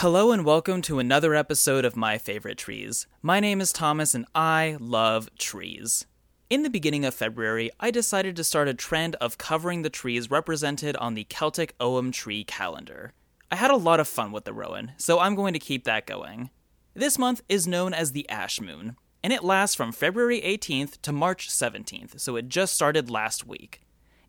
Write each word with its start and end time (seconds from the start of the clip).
Hello 0.00 0.30
and 0.30 0.44
welcome 0.44 0.80
to 0.82 1.00
another 1.00 1.34
episode 1.34 1.84
of 1.84 1.96
My 1.96 2.18
Favorite 2.18 2.56
Trees. 2.56 3.08
My 3.20 3.40
name 3.40 3.60
is 3.60 3.72
Thomas 3.72 4.14
and 4.14 4.26
I 4.32 4.76
love 4.78 5.28
trees. 5.38 6.06
In 6.48 6.62
the 6.62 6.70
beginning 6.70 7.04
of 7.04 7.14
February, 7.14 7.72
I 7.80 7.90
decided 7.90 8.36
to 8.36 8.44
start 8.44 8.68
a 8.68 8.74
trend 8.74 9.16
of 9.16 9.38
covering 9.38 9.82
the 9.82 9.90
trees 9.90 10.30
represented 10.30 10.94
on 10.98 11.14
the 11.14 11.24
Celtic 11.24 11.74
Ogham 11.80 12.12
tree 12.12 12.44
calendar. 12.44 13.12
I 13.50 13.56
had 13.56 13.72
a 13.72 13.76
lot 13.76 13.98
of 13.98 14.06
fun 14.06 14.30
with 14.30 14.44
the 14.44 14.52
Rowan, 14.52 14.92
so 14.98 15.18
I'm 15.18 15.34
going 15.34 15.52
to 15.54 15.58
keep 15.58 15.82
that 15.82 16.06
going. 16.06 16.50
This 16.94 17.18
month 17.18 17.42
is 17.48 17.66
known 17.66 17.92
as 17.92 18.12
the 18.12 18.28
Ash 18.28 18.60
Moon, 18.60 18.94
and 19.24 19.32
it 19.32 19.42
lasts 19.42 19.74
from 19.74 19.90
February 19.90 20.40
18th 20.42 21.02
to 21.02 21.10
March 21.10 21.48
17th, 21.48 22.20
so 22.20 22.36
it 22.36 22.48
just 22.48 22.72
started 22.72 23.10
last 23.10 23.48
week. 23.48 23.80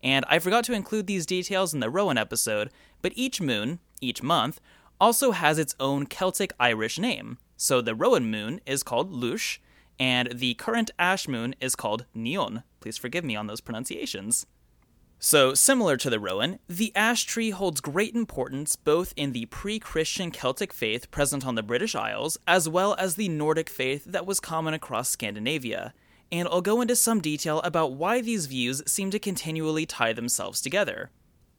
And 0.01 0.25
I 0.27 0.39
forgot 0.39 0.63
to 0.63 0.73
include 0.73 1.05
these 1.05 1.27
details 1.27 1.75
in 1.75 1.79
the 1.79 1.91
Rowan 1.91 2.17
episode, 2.17 2.71
but 3.03 3.11
each 3.15 3.39
moon, 3.39 3.77
each 4.01 4.23
month, 4.23 4.59
also 4.99 5.31
has 5.31 5.57
its 5.57 5.75
own 5.79 6.05
Celtic 6.05 6.53
Irish 6.59 6.99
name. 6.99 7.37
So 7.57 7.81
the 7.81 7.95
Rowan 7.95 8.29
moon 8.29 8.61
is 8.65 8.83
called 8.83 9.11
Lush, 9.11 9.61
and 9.99 10.29
the 10.33 10.53
current 10.53 10.91
ash 10.97 11.27
moon 11.27 11.55
is 11.59 11.75
called 11.75 12.05
Nion. 12.15 12.63
Please 12.79 12.97
forgive 12.97 13.23
me 13.23 13.35
on 13.35 13.47
those 13.47 13.61
pronunciations. 13.61 14.45
So, 15.21 15.53
similar 15.53 15.97
to 15.97 16.09
the 16.09 16.19
Rowan, 16.19 16.59
the 16.69 16.95
ash 16.95 17.25
tree 17.25 17.49
holds 17.49 17.81
great 17.81 18.15
importance 18.15 18.77
both 18.77 19.13
in 19.17 19.33
the 19.33 19.47
pre 19.47 19.77
Christian 19.77 20.31
Celtic 20.31 20.71
faith 20.71 21.11
present 21.11 21.45
on 21.45 21.55
the 21.55 21.63
British 21.63 21.93
Isles, 21.93 22.37
as 22.47 22.69
well 22.69 22.95
as 22.97 23.15
the 23.15 23.27
Nordic 23.27 23.69
faith 23.69 24.05
that 24.05 24.25
was 24.25 24.39
common 24.39 24.73
across 24.73 25.09
Scandinavia. 25.09 25.93
And 26.31 26.47
I'll 26.47 26.61
go 26.61 26.79
into 26.79 26.95
some 26.95 27.19
detail 27.19 27.59
about 27.61 27.93
why 27.93 28.21
these 28.21 28.45
views 28.45 28.81
seem 28.87 29.11
to 29.11 29.19
continually 29.19 29.85
tie 29.85 30.13
themselves 30.13 30.61
together. 30.61 31.11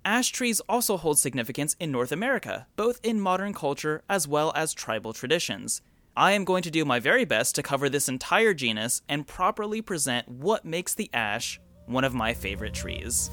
Ash 0.04 0.30
trees 0.30 0.60
also 0.60 0.96
hold 0.96 1.18
significance 1.18 1.76
in 1.78 1.92
North 1.92 2.10
America, 2.10 2.66
both 2.76 3.00
in 3.02 3.20
modern 3.20 3.52
culture 3.52 4.02
as 4.08 4.26
well 4.26 4.52
as 4.56 4.72
tribal 4.72 5.12
traditions. 5.12 5.82
I 6.16 6.32
am 6.32 6.44
going 6.44 6.62
to 6.62 6.70
do 6.70 6.84
my 6.84 7.00
very 7.00 7.24
best 7.24 7.54
to 7.56 7.62
cover 7.62 7.88
this 7.88 8.08
entire 8.08 8.54
genus 8.54 9.02
and 9.08 9.26
properly 9.26 9.82
present 9.82 10.28
what 10.28 10.64
makes 10.64 10.94
the 10.94 11.10
ash 11.12 11.60
one 11.86 12.04
of 12.04 12.14
my 12.14 12.32
favorite 12.32 12.74
trees. 12.74 13.30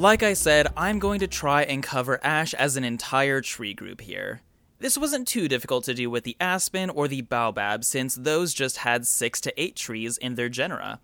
Like 0.00 0.22
I 0.22 0.32
said, 0.32 0.66
I'm 0.78 0.98
going 0.98 1.20
to 1.20 1.26
try 1.26 1.62
and 1.64 1.82
cover 1.82 2.24
ash 2.24 2.54
as 2.54 2.78
an 2.78 2.84
entire 2.84 3.42
tree 3.42 3.74
group 3.74 4.00
here. 4.00 4.40
This 4.78 4.96
wasn't 4.96 5.28
too 5.28 5.46
difficult 5.46 5.84
to 5.84 5.92
do 5.92 6.08
with 6.08 6.24
the 6.24 6.38
aspen 6.40 6.88
or 6.88 7.06
the 7.06 7.20
baobab, 7.20 7.84
since 7.84 8.14
those 8.14 8.54
just 8.54 8.78
had 8.78 9.06
6 9.06 9.42
to 9.42 9.62
8 9.62 9.76
trees 9.76 10.16
in 10.16 10.36
their 10.36 10.48
genera. 10.48 11.00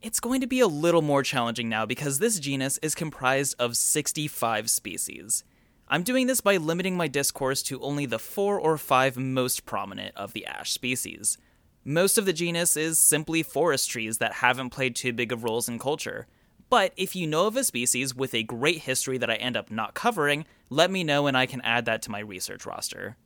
It's 0.00 0.18
going 0.18 0.40
to 0.40 0.46
be 0.46 0.60
a 0.60 0.66
little 0.66 1.02
more 1.02 1.22
challenging 1.22 1.68
now 1.68 1.84
because 1.84 2.20
this 2.20 2.40
genus 2.40 2.78
is 2.78 2.94
comprised 2.94 3.54
of 3.58 3.76
65 3.76 4.70
species. 4.70 5.44
I'm 5.86 6.02
doing 6.02 6.26
this 6.26 6.40
by 6.40 6.56
limiting 6.56 6.96
my 6.96 7.06
discourse 7.06 7.62
to 7.64 7.82
only 7.82 8.06
the 8.06 8.18
4 8.18 8.58
or 8.58 8.78
5 8.78 9.18
most 9.18 9.66
prominent 9.66 10.16
of 10.16 10.32
the 10.32 10.46
ash 10.46 10.72
species. 10.72 11.36
Most 11.84 12.16
of 12.16 12.24
the 12.24 12.32
genus 12.32 12.78
is 12.78 12.98
simply 12.98 13.42
forest 13.42 13.90
trees 13.90 14.16
that 14.16 14.32
haven't 14.32 14.70
played 14.70 14.96
too 14.96 15.12
big 15.12 15.32
of 15.32 15.44
roles 15.44 15.68
in 15.68 15.78
culture. 15.78 16.26
But 16.70 16.92
if 16.96 17.16
you 17.16 17.26
know 17.26 17.46
of 17.46 17.56
a 17.56 17.64
species 17.64 18.14
with 18.14 18.34
a 18.34 18.42
great 18.42 18.80
history 18.80 19.18
that 19.18 19.30
I 19.30 19.36
end 19.36 19.56
up 19.56 19.70
not 19.70 19.94
covering, 19.94 20.44
let 20.68 20.90
me 20.90 21.02
know 21.02 21.26
and 21.26 21.36
I 21.36 21.46
can 21.46 21.62
add 21.62 21.86
that 21.86 22.02
to 22.02 22.10
my 22.10 22.18
research 22.18 22.66
roster. 22.66 23.16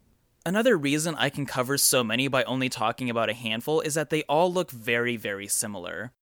Another 0.45 0.77
reason 0.77 1.15
I 1.17 1.29
can 1.29 1.47
cover 1.47 1.79
so 1.79 2.03
many 2.03 2.29
by 2.29 2.45
only 2.45 2.69
talking 2.69 3.11
about 3.11 3.31
a 3.31 3.35
handful 3.35 3.81
is 3.81 3.95
that 3.95 4.11
they 4.11 4.23
all 4.23 4.53
look 4.53 4.71
very, 4.71 5.17
very 5.17 5.47
similar. 5.49 6.13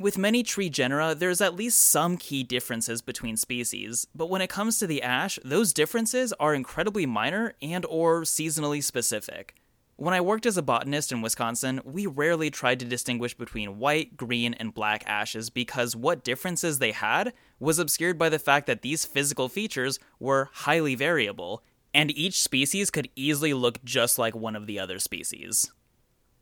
With 0.00 0.18
many 0.18 0.44
tree 0.44 0.70
genera, 0.70 1.14
there's 1.14 1.40
at 1.40 1.56
least 1.56 1.80
some 1.80 2.16
key 2.16 2.44
differences 2.44 3.02
between 3.02 3.36
species, 3.36 4.06
but 4.14 4.30
when 4.30 4.40
it 4.40 4.50
comes 4.50 4.78
to 4.78 4.86
the 4.86 5.02
ash, 5.02 5.40
those 5.44 5.72
differences 5.72 6.32
are 6.34 6.54
incredibly 6.54 7.06
minor 7.06 7.54
and 7.60 7.84
or 7.86 8.22
seasonally 8.22 8.82
specific. 8.82 9.56
When 10.00 10.14
I 10.14 10.20
worked 10.20 10.46
as 10.46 10.56
a 10.56 10.62
botanist 10.62 11.10
in 11.10 11.22
Wisconsin, 11.22 11.80
we 11.84 12.06
rarely 12.06 12.50
tried 12.50 12.78
to 12.78 12.86
distinguish 12.86 13.34
between 13.34 13.80
white, 13.80 14.16
green, 14.16 14.54
and 14.54 14.72
black 14.72 15.02
ashes 15.08 15.50
because 15.50 15.96
what 15.96 16.22
differences 16.22 16.78
they 16.78 16.92
had 16.92 17.32
was 17.58 17.80
obscured 17.80 18.16
by 18.16 18.28
the 18.28 18.38
fact 18.38 18.68
that 18.68 18.82
these 18.82 19.04
physical 19.04 19.48
features 19.48 19.98
were 20.20 20.50
highly 20.52 20.94
variable, 20.94 21.64
and 21.92 22.12
each 22.12 22.40
species 22.40 22.92
could 22.92 23.08
easily 23.16 23.52
look 23.52 23.82
just 23.82 24.20
like 24.20 24.36
one 24.36 24.54
of 24.54 24.68
the 24.68 24.78
other 24.78 25.00
species. 25.00 25.72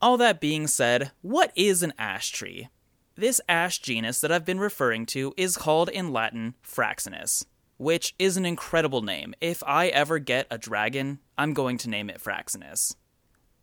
All 0.03 0.19
that 0.19 0.39
being 0.39 0.67
said, 0.67 1.13
what 1.23 1.51
is 1.57 1.83
an 1.83 1.95
ash 1.99 2.33
tree? 2.33 2.69
This 3.15 3.41
ash 3.49 3.79
genus 3.79 4.21
that 4.21 4.31
I've 4.31 4.45
been 4.45 4.61
referring 4.61 5.07
to 5.07 5.33
is 5.39 5.57
called 5.57 5.89
in 5.89 6.13
Latin 6.13 6.57
Fraxinus, 6.63 7.47
which 7.79 8.15
is 8.19 8.37
an 8.37 8.45
incredible 8.45 9.01
name. 9.01 9.33
If 9.41 9.65
I 9.67 9.87
ever 9.87 10.19
get 10.19 10.47
a 10.51 10.59
dragon, 10.59 11.21
I'm 11.39 11.55
going 11.55 11.79
to 11.79 11.89
name 11.89 12.11
it 12.11 12.23
Fraxinus. 12.23 12.97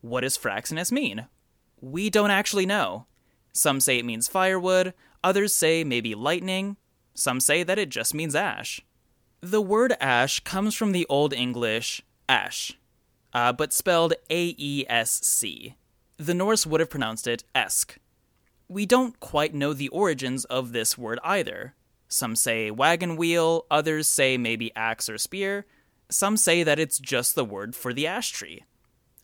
What 0.03 0.21
does 0.21 0.37
Fraxinus 0.37 0.91
mean? 0.91 1.27
We 1.79 2.09
don't 2.09 2.29
actually 2.29 2.65
know. 2.65 3.05
Some 3.53 3.79
say 3.79 3.99
it 3.99 4.05
means 4.05 4.27
firewood, 4.27 4.93
others 5.23 5.55
say 5.55 5.85
maybe 5.85 6.13
lightning, 6.13 6.75
some 7.13 7.39
say 7.39 7.63
that 7.63 7.79
it 7.79 7.87
just 7.87 8.13
means 8.13 8.35
ash. 8.35 8.81
The 9.39 9.61
word 9.61 9.95
ash 10.01 10.41
comes 10.41 10.75
from 10.75 10.91
the 10.91 11.05
Old 11.07 11.31
English 11.31 12.01
ash, 12.27 12.77
uh, 13.33 13.53
but 13.53 13.71
spelled 13.71 14.13
A 14.29 14.53
E 14.57 14.83
S 14.89 15.21
C. 15.23 15.75
The 16.17 16.33
Norse 16.33 16.65
would 16.65 16.81
have 16.81 16.89
pronounced 16.89 17.25
it 17.25 17.45
esk. 17.55 17.97
We 18.67 18.85
don't 18.85 19.17
quite 19.21 19.53
know 19.53 19.71
the 19.71 19.87
origins 19.87 20.43
of 20.45 20.73
this 20.73 20.97
word 20.97 21.19
either. 21.23 21.75
Some 22.09 22.35
say 22.35 22.71
wagon 22.71 23.15
wheel, 23.15 23.65
others 23.71 24.07
say 24.07 24.37
maybe 24.37 24.75
axe 24.75 25.07
or 25.07 25.17
spear, 25.17 25.65
some 26.09 26.35
say 26.35 26.61
that 26.61 26.77
it's 26.77 26.99
just 26.99 27.35
the 27.35 27.45
word 27.45 27.73
for 27.73 27.93
the 27.93 28.05
ash 28.05 28.31
tree. 28.31 28.65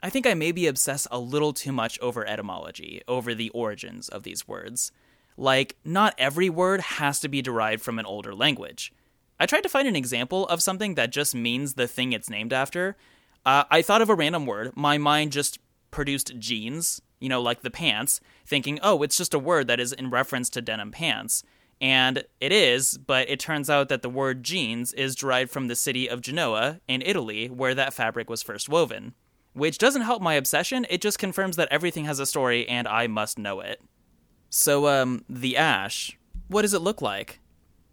I 0.01 0.09
think 0.09 0.25
I 0.25 0.33
maybe 0.33 0.67
obsess 0.67 1.07
a 1.11 1.19
little 1.19 1.51
too 1.51 1.71
much 1.71 1.99
over 1.99 2.25
etymology, 2.25 3.01
over 3.07 3.35
the 3.35 3.49
origins 3.49 4.07
of 4.07 4.23
these 4.23 4.47
words. 4.47 4.91
Like, 5.35 5.75
not 5.83 6.15
every 6.17 6.49
word 6.49 6.81
has 6.81 7.19
to 7.21 7.27
be 7.27 7.41
derived 7.41 7.81
from 7.81 7.99
an 7.99 8.05
older 8.05 8.33
language. 8.33 8.93
I 9.39 9.45
tried 9.45 9.63
to 9.63 9.69
find 9.69 9.87
an 9.87 9.95
example 9.95 10.47
of 10.47 10.61
something 10.61 10.95
that 10.95 11.11
just 11.11 11.35
means 11.35 11.73
the 11.73 11.87
thing 11.87 12.13
it's 12.13 12.29
named 12.29 12.53
after. 12.53 12.97
Uh, 13.45 13.63
I 13.69 13.81
thought 13.81 14.01
of 14.01 14.09
a 14.09 14.15
random 14.15 14.45
word. 14.45 14.75
My 14.75 14.97
mind 14.97 15.31
just 15.31 15.59
produced 15.91 16.37
jeans, 16.39 17.01
you 17.19 17.29
know, 17.29 17.41
like 17.41 17.61
the 17.61 17.71
pants, 17.71 18.21
thinking, 18.45 18.79
oh, 18.83 19.01
it's 19.03 19.17
just 19.17 19.33
a 19.33 19.39
word 19.39 19.67
that 19.67 19.79
is 19.79 19.93
in 19.93 20.09
reference 20.09 20.49
to 20.51 20.61
denim 20.61 20.91
pants. 20.91 21.43
And 21.81 22.23
it 22.41 22.51
is, 22.51 22.97
but 22.97 23.29
it 23.29 23.39
turns 23.39 23.69
out 23.69 23.87
that 23.89 24.01
the 24.01 24.09
word 24.09 24.43
jeans 24.43 24.91
is 24.93 25.15
derived 25.15 25.51
from 25.51 25.67
the 25.67 25.75
city 25.75 26.09
of 26.09 26.21
Genoa 26.21 26.81
in 26.87 27.01
Italy, 27.01 27.47
where 27.47 27.75
that 27.75 27.93
fabric 27.93 28.29
was 28.29 28.43
first 28.43 28.67
woven 28.67 29.13
which 29.53 29.77
doesn't 29.77 30.03
help 30.03 30.21
my 30.21 30.35
obsession. 30.35 30.85
It 30.89 31.01
just 31.01 31.19
confirms 31.19 31.55
that 31.55 31.69
everything 31.71 32.05
has 32.05 32.19
a 32.19 32.25
story 32.25 32.67
and 32.67 32.87
I 32.87 33.07
must 33.07 33.37
know 33.37 33.59
it. 33.59 33.81
So, 34.49 34.87
um, 34.87 35.23
the 35.29 35.57
ash, 35.57 36.17
what 36.47 36.63
does 36.63 36.73
it 36.73 36.81
look 36.81 37.01
like? 37.01 37.39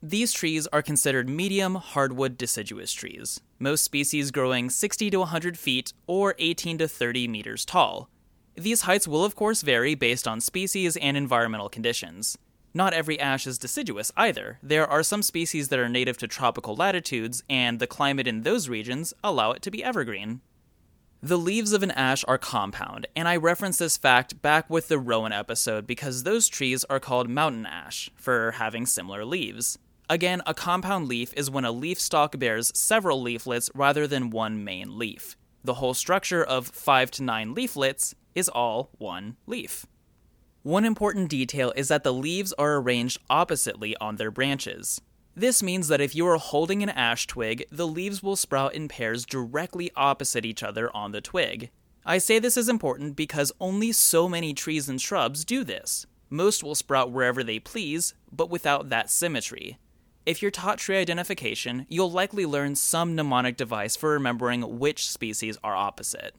These 0.02 0.32
trees 0.32 0.66
are 0.68 0.82
considered 0.82 1.28
medium 1.28 1.74
hardwood 1.74 2.38
deciduous 2.38 2.92
trees, 2.92 3.40
most 3.58 3.82
species 3.82 4.30
growing 4.30 4.70
60 4.70 5.10
to 5.10 5.18
100 5.20 5.58
feet 5.58 5.92
or 6.06 6.34
18 6.38 6.78
to 6.78 6.88
30 6.88 7.28
meters 7.28 7.64
tall. 7.64 8.08
These 8.54 8.82
heights 8.82 9.08
will, 9.08 9.24
of 9.24 9.34
course, 9.34 9.62
vary 9.62 9.94
based 9.94 10.26
on 10.26 10.40
species 10.40 10.96
and 10.96 11.16
environmental 11.16 11.68
conditions. 11.68 12.38
Not 12.72 12.92
every 12.92 13.18
ash 13.18 13.46
is 13.46 13.58
deciduous 13.58 14.12
either. 14.16 14.58
There 14.62 14.86
are 14.86 15.02
some 15.02 15.22
species 15.22 15.68
that 15.68 15.78
are 15.78 15.88
native 15.88 16.18
to 16.18 16.28
tropical 16.28 16.76
latitudes, 16.76 17.42
and 17.48 17.78
the 17.78 17.86
climate 17.86 18.26
in 18.26 18.42
those 18.42 18.68
regions 18.68 19.14
allow 19.24 19.52
it 19.52 19.62
to 19.62 19.70
be 19.70 19.82
evergreen. 19.82 20.40
The 21.22 21.38
leaves 21.38 21.72
of 21.72 21.82
an 21.82 21.92
ash 21.92 22.24
are 22.28 22.36
compound, 22.36 23.06
and 23.16 23.26
I 23.26 23.36
reference 23.36 23.78
this 23.78 23.96
fact 23.96 24.42
back 24.42 24.68
with 24.68 24.88
the 24.88 24.98
Rowan 24.98 25.32
episode 25.32 25.86
because 25.86 26.22
those 26.22 26.46
trees 26.46 26.84
are 26.84 27.00
called 27.00 27.30
mountain 27.30 27.64
ash 27.64 28.10
for 28.16 28.52
having 28.52 28.84
similar 28.84 29.24
leaves. 29.24 29.78
Again, 30.10 30.42
a 30.46 30.52
compound 30.52 31.08
leaf 31.08 31.32
is 31.34 31.50
when 31.50 31.64
a 31.64 31.72
leaf 31.72 31.98
stalk 31.98 32.38
bears 32.38 32.70
several 32.78 33.20
leaflets 33.20 33.70
rather 33.74 34.06
than 34.06 34.30
one 34.30 34.62
main 34.62 34.98
leaf. 34.98 35.36
The 35.64 35.74
whole 35.74 35.94
structure 35.94 36.44
of 36.44 36.68
5 36.68 37.10
to 37.12 37.22
9 37.22 37.54
leaflets 37.54 38.14
is 38.34 38.48
all 38.50 38.90
one 38.98 39.36
leaf. 39.46 39.86
One 40.62 40.84
important 40.84 41.30
detail 41.30 41.72
is 41.74 41.88
that 41.88 42.04
the 42.04 42.12
leaves 42.12 42.52
are 42.52 42.76
arranged 42.76 43.20
oppositely 43.30 43.96
on 43.96 44.16
their 44.16 44.30
branches. 44.30 45.00
This 45.38 45.62
means 45.62 45.88
that 45.88 46.00
if 46.00 46.14
you 46.14 46.26
are 46.28 46.38
holding 46.38 46.82
an 46.82 46.88
ash 46.88 47.26
twig, 47.26 47.66
the 47.70 47.86
leaves 47.86 48.22
will 48.22 48.36
sprout 48.36 48.72
in 48.72 48.88
pairs 48.88 49.26
directly 49.26 49.90
opposite 49.94 50.46
each 50.46 50.62
other 50.62 50.90
on 50.96 51.12
the 51.12 51.20
twig. 51.20 51.70
I 52.06 52.16
say 52.16 52.38
this 52.38 52.56
is 52.56 52.70
important 52.70 53.16
because 53.16 53.52
only 53.60 53.92
so 53.92 54.30
many 54.30 54.54
trees 54.54 54.88
and 54.88 54.98
shrubs 54.98 55.44
do 55.44 55.62
this. 55.62 56.06
Most 56.30 56.64
will 56.64 56.74
sprout 56.74 57.12
wherever 57.12 57.44
they 57.44 57.58
please, 57.58 58.14
but 58.32 58.48
without 58.48 58.88
that 58.88 59.10
symmetry. 59.10 59.76
if 60.26 60.42
you're 60.42 60.50
taught 60.50 60.78
tree 60.78 60.96
identification, 60.96 61.86
you'll 61.88 62.10
likely 62.10 62.44
learn 62.44 62.74
some 62.74 63.14
mnemonic 63.14 63.56
device 63.56 63.94
for 63.94 64.10
remembering 64.10 64.78
which 64.78 65.08
species 65.08 65.56
are 65.62 65.76
opposite. 65.76 66.34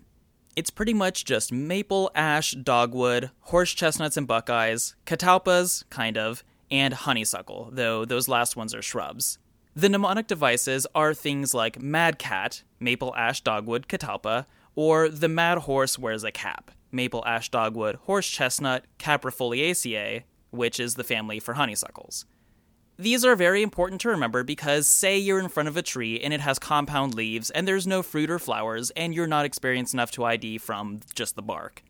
It's 0.57 0.69
pretty 0.69 0.93
much 0.93 1.23
just 1.23 1.53
maple, 1.53 2.11
ash, 2.13 2.51
dogwood, 2.51 3.31
horse 3.41 3.71
chestnuts 3.71 4.17
and 4.17 4.27
buckeyes, 4.27 4.95
catalpas, 5.05 5.85
kind 5.89 6.17
of, 6.17 6.43
and 6.69 6.93
honeysuckle, 6.93 7.69
though 7.71 8.05
those 8.05 8.27
last 8.27 8.55
ones 8.55 8.73
are 8.73 8.81
shrubs. 8.81 9.37
The 9.75 9.89
mnemonic 9.89 10.27
devices 10.27 10.87
are 10.95 11.13
things 11.13 11.53
like 11.53 11.81
mad 11.81 12.17
cat, 12.17 12.63
maple, 12.79 13.13
ash, 13.15 13.41
dogwood, 13.41 13.87
catalpa, 13.87 14.45
or 14.75 15.09
the 15.09 15.29
mad 15.29 15.59
horse 15.59 15.99
wears 15.99 16.23
a 16.23 16.31
cap, 16.31 16.71
maple, 16.91 17.23
ash, 17.25 17.49
dogwood, 17.49 17.95
horse 17.95 18.27
chestnut, 18.27 18.85
caprifoliaceae, 18.97 20.23
which 20.49 20.79
is 20.79 20.95
the 20.95 21.03
family 21.03 21.39
for 21.39 21.53
honeysuckles. 21.53 22.25
These 22.99 23.23
are 23.23 23.35
very 23.35 23.61
important 23.61 24.01
to 24.01 24.09
remember 24.09 24.43
because, 24.43 24.87
say, 24.87 25.19
you're 25.19 25.39
in 25.39 25.49
front 25.49 25.69
of 25.69 25.77
a 25.77 25.83
tree 25.83 26.19
and 26.19 26.33
it 26.33 26.41
has 26.41 26.57
compound 26.57 27.13
leaves 27.13 27.51
and 27.51 27.67
there's 27.67 27.85
no 27.85 28.01
fruit 28.01 28.31
or 28.31 28.39
flowers, 28.39 28.89
and 28.91 29.13
you're 29.13 29.27
not 29.27 29.45
experienced 29.45 29.93
enough 29.93 30.09
to 30.11 30.23
ID 30.23 30.57
from 30.57 31.01
just 31.13 31.35
the 31.35 31.43
bark. 31.43 31.83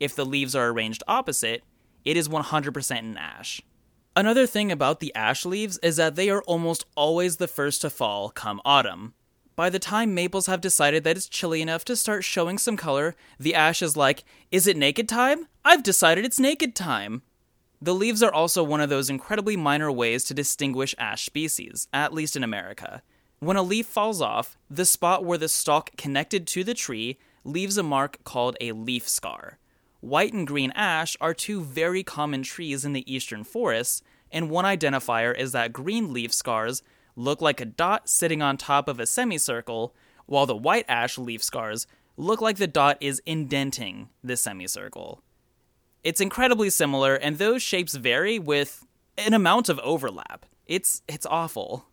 If 0.00 0.16
the 0.16 0.24
leaves 0.24 0.54
are 0.54 0.68
arranged 0.68 1.02
opposite, 1.06 1.62
it 2.06 2.16
is 2.16 2.28
100% 2.28 2.98
an 2.98 3.18
ash. 3.18 3.60
Another 4.18 4.46
thing 4.46 4.72
about 4.72 5.00
the 5.00 5.14
ash 5.14 5.44
leaves 5.44 5.76
is 5.82 5.96
that 5.96 6.16
they 6.16 6.30
are 6.30 6.40
almost 6.44 6.86
always 6.96 7.36
the 7.36 7.46
first 7.46 7.82
to 7.82 7.90
fall 7.90 8.30
come 8.30 8.62
autumn. 8.64 9.12
By 9.54 9.68
the 9.68 9.78
time 9.78 10.14
maples 10.14 10.46
have 10.46 10.62
decided 10.62 11.04
that 11.04 11.18
it's 11.18 11.28
chilly 11.28 11.60
enough 11.60 11.84
to 11.84 11.96
start 11.96 12.24
showing 12.24 12.56
some 12.56 12.78
color, 12.78 13.14
the 13.38 13.54
ash 13.54 13.82
is 13.82 13.94
like, 13.94 14.24
Is 14.50 14.66
it 14.66 14.78
naked 14.78 15.06
time? 15.06 15.48
I've 15.66 15.82
decided 15.82 16.24
it's 16.24 16.40
naked 16.40 16.74
time. 16.74 17.22
The 17.82 17.94
leaves 17.94 18.22
are 18.22 18.32
also 18.32 18.64
one 18.64 18.80
of 18.80 18.88
those 18.88 19.10
incredibly 19.10 19.54
minor 19.54 19.92
ways 19.92 20.24
to 20.24 20.34
distinguish 20.34 20.94
ash 20.96 21.26
species, 21.26 21.86
at 21.92 22.14
least 22.14 22.36
in 22.36 22.42
America. 22.42 23.02
When 23.40 23.58
a 23.58 23.62
leaf 23.62 23.84
falls 23.84 24.22
off, 24.22 24.56
the 24.70 24.86
spot 24.86 25.26
where 25.26 25.36
the 25.36 25.48
stalk 25.48 25.94
connected 25.98 26.46
to 26.48 26.64
the 26.64 26.72
tree 26.72 27.18
leaves 27.44 27.76
a 27.76 27.82
mark 27.82 28.24
called 28.24 28.56
a 28.62 28.72
leaf 28.72 29.06
scar. 29.06 29.58
White 30.06 30.32
and 30.32 30.46
green 30.46 30.70
ash 30.76 31.16
are 31.20 31.34
two 31.34 31.60
very 31.60 32.04
common 32.04 32.44
trees 32.44 32.84
in 32.84 32.92
the 32.92 33.12
eastern 33.12 33.42
forests, 33.42 34.02
and 34.30 34.48
one 34.48 34.64
identifier 34.64 35.36
is 35.36 35.50
that 35.50 35.72
green 35.72 36.12
leaf 36.12 36.32
scars 36.32 36.84
look 37.16 37.40
like 37.40 37.60
a 37.60 37.64
dot 37.64 38.08
sitting 38.08 38.40
on 38.40 38.56
top 38.56 38.86
of 38.86 39.00
a 39.00 39.06
semicircle, 39.06 39.96
while 40.26 40.46
the 40.46 40.54
white 40.54 40.84
ash 40.86 41.18
leaf 41.18 41.42
scars 41.42 41.88
look 42.16 42.40
like 42.40 42.56
the 42.56 42.68
dot 42.68 42.98
is 43.00 43.20
indenting 43.26 44.08
the 44.22 44.36
semicircle. 44.36 45.22
It's 46.04 46.20
incredibly 46.20 46.70
similar, 46.70 47.16
and 47.16 47.38
those 47.38 47.60
shapes 47.60 47.96
vary 47.96 48.38
with 48.38 48.86
an 49.18 49.34
amount 49.34 49.68
of 49.68 49.80
overlap. 49.80 50.46
It's 50.66 51.02
it's 51.08 51.26
awful. 51.26 51.86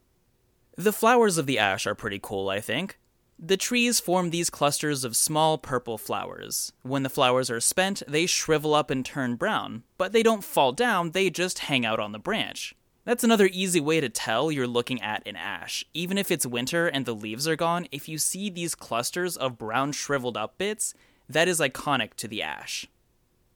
The 0.78 0.94
flowers 0.94 1.40
of 1.40 1.48
the 1.48 1.58
ash 1.58 1.88
are 1.88 1.96
pretty 1.96 2.20
cool, 2.22 2.50
I 2.50 2.62
think. 2.62 3.00
The 3.46 3.58
trees 3.58 4.00
form 4.00 4.30
these 4.30 4.50
clusters 4.50 5.04
of 5.04 5.18
small 5.18 5.58
purple 5.58 5.98
flowers. 5.98 6.72
When 6.82 7.04
the 7.04 7.10
flowers 7.10 7.50
are 7.50 7.60
spent, 7.60 8.02
they 8.08 8.26
shrivel 8.26 8.74
up 8.74 8.90
and 8.90 9.06
turn 9.06 9.36
brown, 9.36 9.84
but 9.98 10.14
they 10.14 10.24
don't 10.24 10.46
fall 10.46 10.72
down, 10.72 11.12
they 11.12 11.30
just 11.30 11.60
hang 11.60 11.86
out 11.86 12.00
on 12.00 12.14
the 12.14 12.20
branch. 12.20 12.74
That's 13.04 13.26
another 13.26 13.50
easy 13.52 13.82
way 13.82 14.00
to 14.00 14.08
tell 14.08 14.50
you're 14.50 14.66
looking 14.66 15.02
at 15.02 15.28
an 15.28 15.36
ash. 15.36 15.84
Even 15.94 16.18
if 16.18 16.32
it's 16.32 16.46
winter 16.46 16.88
and 16.88 17.06
the 17.06 17.14
leaves 17.14 17.46
are 17.46 17.58
gone, 17.58 17.86
if 17.92 18.08
you 18.08 18.18
see 18.18 18.50
these 18.50 18.76
clusters 18.76 19.36
of 19.36 19.58
brown 19.58 19.92
shriveled 19.92 20.38
up 20.38 20.58
bits, 20.58 20.94
that 21.28 21.50
is 21.50 21.60
iconic 21.60 22.14
to 22.14 22.30
the 22.30 22.42
ash. 22.42 22.88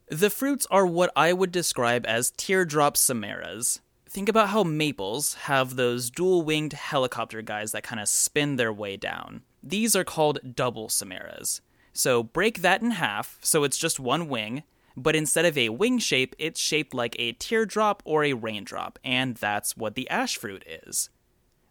The 0.10 0.30
fruits 0.30 0.68
are 0.70 0.86
what 0.86 1.14
I 1.16 1.32
would 1.32 1.54
describe 1.54 2.06
as 2.06 2.32
teardrop 2.32 2.98
samaras. 2.98 3.80
Think 4.10 4.28
about 4.28 4.50
how 4.50 4.64
maples 4.64 5.36
have 5.36 5.78
those 5.78 6.10
dual 6.10 6.42
winged 6.42 6.74
helicopter 6.74 7.42
guys 7.42 7.72
that 7.72 7.84
kind 7.84 8.02
of 8.02 8.10
spin 8.10 8.58
their 8.58 8.74
way 8.74 8.98
down. 8.98 9.44
These 9.70 9.98
are 9.98 10.06
called 10.06 10.56
double 10.56 10.88
samaras. 10.88 11.60
So 11.92 12.24
break 12.24 12.62
that 12.62 12.82
in 12.82 12.92
half 12.92 13.38
so 13.42 13.66
it's 13.66 13.78
just 13.78 14.00
one 14.00 14.30
wing, 14.30 14.64
but 14.96 15.14
instead 15.14 15.44
of 15.44 15.58
a 15.58 15.68
wing 15.70 16.00
shape, 16.00 16.36
it's 16.40 16.60
shaped 16.60 16.94
like 16.94 17.18
a 17.20 17.34
teardrop 17.34 18.02
or 18.06 18.24
a 18.24 18.32
raindrop, 18.32 18.98
and 19.04 19.36
that's 19.36 19.76
what 19.76 19.96
the 19.96 20.10
ash 20.10 20.38
fruit 20.38 20.64
is. 20.66 21.10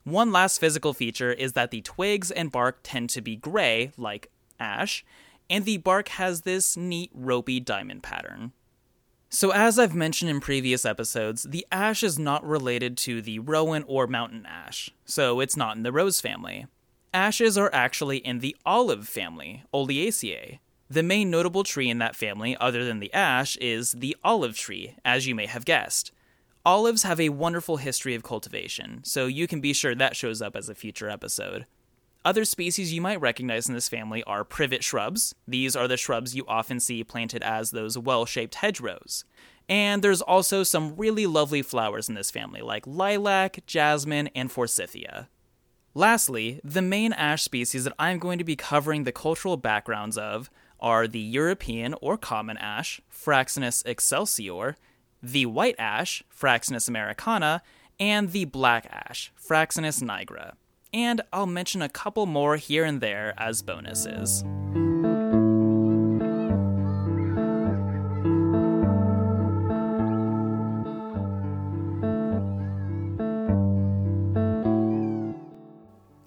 One 0.05 0.31
last 0.31 0.59
physical 0.59 0.93
feature 0.93 1.33
is 1.33 1.55
that 1.55 1.71
the 1.71 1.81
twigs 1.81 2.31
and 2.31 2.53
bark 2.53 2.81
tend 2.83 3.09
to 3.11 3.23
be 3.23 3.35
gray, 3.35 3.93
like 3.97 4.31
ash, 4.61 5.03
and 5.49 5.65
the 5.65 5.79
bark 5.79 6.09
has 6.09 6.43
this 6.43 6.77
neat 6.77 7.11
ropey 7.15 7.61
diamond 7.61 8.03
pattern. 8.03 8.53
So, 9.31 9.53
as 9.53 9.79
I've 9.79 9.95
mentioned 9.95 10.31
in 10.31 10.41
previous 10.41 10.85
episodes, 10.85 11.45
the 11.45 11.67
ash 11.73 12.03
is 12.03 12.19
not 12.19 12.47
related 12.47 12.99
to 12.99 13.23
the 13.23 13.39
rowan 13.39 13.85
or 13.89 14.07
mountain 14.07 14.45
ash, 14.47 14.91
so 15.07 15.41
it's 15.41 15.57
not 15.57 15.77
in 15.77 15.83
the 15.83 15.93
rose 15.93 16.21
family. 16.21 16.67
Ashes 17.17 17.57
are 17.57 17.71
actually 17.73 18.19
in 18.19 18.41
the 18.41 18.55
olive 18.67 19.09
family, 19.09 19.65
Oleaceae. 19.73 20.59
The 20.91 21.03
main 21.03 21.31
notable 21.31 21.65
tree 21.65 21.89
in 21.89 21.97
that 21.97 22.15
family, 22.15 22.55
other 22.61 22.85
than 22.85 23.01
the 23.01 23.13
ash, 23.15 23.57
is 23.57 23.93
the 23.93 24.15
olive 24.23 24.55
tree, 24.55 24.97
as 25.03 25.27
you 25.27 25.35
may 25.35 25.47
have 25.47 25.65
guessed. 25.65 26.13
Olives 26.67 27.05
have 27.05 27.19
a 27.19 27.31
wonderful 27.31 27.79
history 27.79 28.15
of 28.15 28.23
cultivation, 28.23 29.01
so 29.03 29.25
you 29.25 29.47
can 29.47 29.63
be 29.63 29.73
sure 29.73 29.95
that 29.95 30.15
shows 30.15 30.43
up 30.43 30.55
as 30.55 30.69
a 30.69 30.75
future 30.75 31.09
episode. 31.09 31.65
Other 32.23 32.45
species 32.45 32.93
you 32.93 33.01
might 33.01 33.23
recognize 33.23 33.67
in 33.67 33.73
this 33.75 33.89
family 33.89 34.23
are 34.25 34.45
privet 34.45 34.85
shrubs. 34.85 35.35
These 35.49 35.75
are 35.75 35.89
the 35.89 35.97
shrubs 35.97 36.37
you 36.37 36.45
often 36.47 36.81
see 36.81 37.03
planted 37.03 37.43
as 37.43 37.71
those 37.71 37.97
well 37.97 38.27
shaped 38.27 38.57
hedgerows. 38.57 39.25
And 39.71 40.03
there's 40.03 40.21
also 40.21 40.65
some 40.65 40.95
really 40.97 41.27
lovely 41.27 41.63
flowers 41.63 42.11
in 42.11 42.15
this 42.15 42.31
family, 42.31 42.61
like 42.61 42.87
lilac, 42.87 43.65
jasmine, 43.65 44.29
and 44.35 44.53
forsythia. 44.53 45.31
Lastly, 45.97 46.61
the 46.63 46.83
main 46.83 47.15
ash 47.15 47.43
species 47.43 47.85
that 47.85 47.95
I'm 47.99 48.19
going 48.19 48.37
to 48.37 48.45
be 48.45 48.55
covering 48.55 49.05
the 49.05 49.13
cultural 49.13 49.57
backgrounds 49.57 50.19
of 50.19 50.51
are 50.79 51.09
the 51.09 51.19
European 51.19 51.95
or 52.03 52.19
common 52.19 52.59
ash, 52.59 53.01
Fraxinus 53.11 53.83
excelsior, 53.87 54.77
the 55.23 55.47
white 55.47 55.77
ash, 55.79 56.23
Fraxinus 56.31 56.87
americana, 56.87 57.63
and 57.99 58.33
the 58.33 58.45
black 58.45 58.87
ash, 58.91 59.33
Fraxinus 59.41 60.03
nigra 60.03 60.53
and 60.97 61.21
I'll 61.31 61.47
mention 61.47 61.83
a 61.83 61.89
couple 61.89 62.25
more 62.25 62.57
here 62.57 62.85
and 62.85 63.03
there 63.03 63.35
as 63.37 63.63
bonuses. 63.63 64.43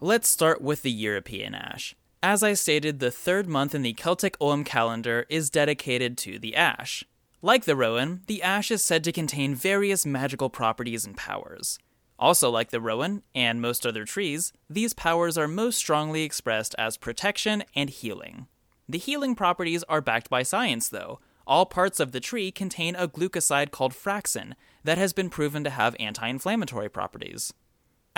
Let's 0.10 0.28
start 0.28 0.60
with 0.60 0.82
the 0.82 0.90
European 0.90 1.54
ash. 1.54 1.96
As 2.24 2.42
I 2.42 2.54
stated, 2.54 2.98
the 2.98 3.12
third 3.12 3.48
month 3.48 3.76
in 3.76 3.84
the 3.84 3.94
Celtic 3.94 4.36
Ogham 4.42 4.64
calendar 4.64 5.28
is 5.30 5.52
dedicated 5.52 6.18
to 6.18 6.40
the 6.40 6.56
ash. 6.56 7.04
Like 7.44 7.66
the 7.66 7.76
rowan, 7.76 8.22
the 8.26 8.42
ash 8.42 8.72
is 8.72 8.84
said 8.84 9.04
to 9.04 9.12
contain 9.12 9.54
various 9.54 10.08
magical 10.08 10.50
properties 10.50 11.06
and 11.06 11.16
powers. 11.16 11.78
Also, 12.18 12.50
like 12.50 12.72
the 12.72 12.82
rowan 12.82 13.22
and 13.36 13.62
most 13.62 13.86
other 13.86 14.04
trees, 14.04 14.52
these 14.68 14.96
powers 14.96 15.38
are 15.38 15.48
most 15.48 15.78
strongly 15.78 16.24
expressed 16.24 16.74
as 16.80 16.98
protection 16.98 17.64
and 17.76 17.92
healing. 17.92 18.48
The 18.90 18.98
healing 18.98 19.36
properties 19.36 19.84
are 19.84 20.02
backed 20.02 20.28
by 20.28 20.42
science, 20.42 20.90
though. 20.90 21.20
All 21.46 21.68
parts 21.68 22.00
of 22.00 22.14
the 22.14 22.20
tree 22.20 22.52
contain 22.52 22.96
a 22.96 23.08
glucoside 23.08 23.70
called 23.70 23.94
fraxin 23.94 24.54
that 24.84 24.98
has 24.98 25.14
been 25.14 25.30
proven 25.30 25.64
to 25.66 25.70
have 25.70 25.96
anti 26.00 26.28
inflammatory 26.28 26.90
properties. 26.90 27.54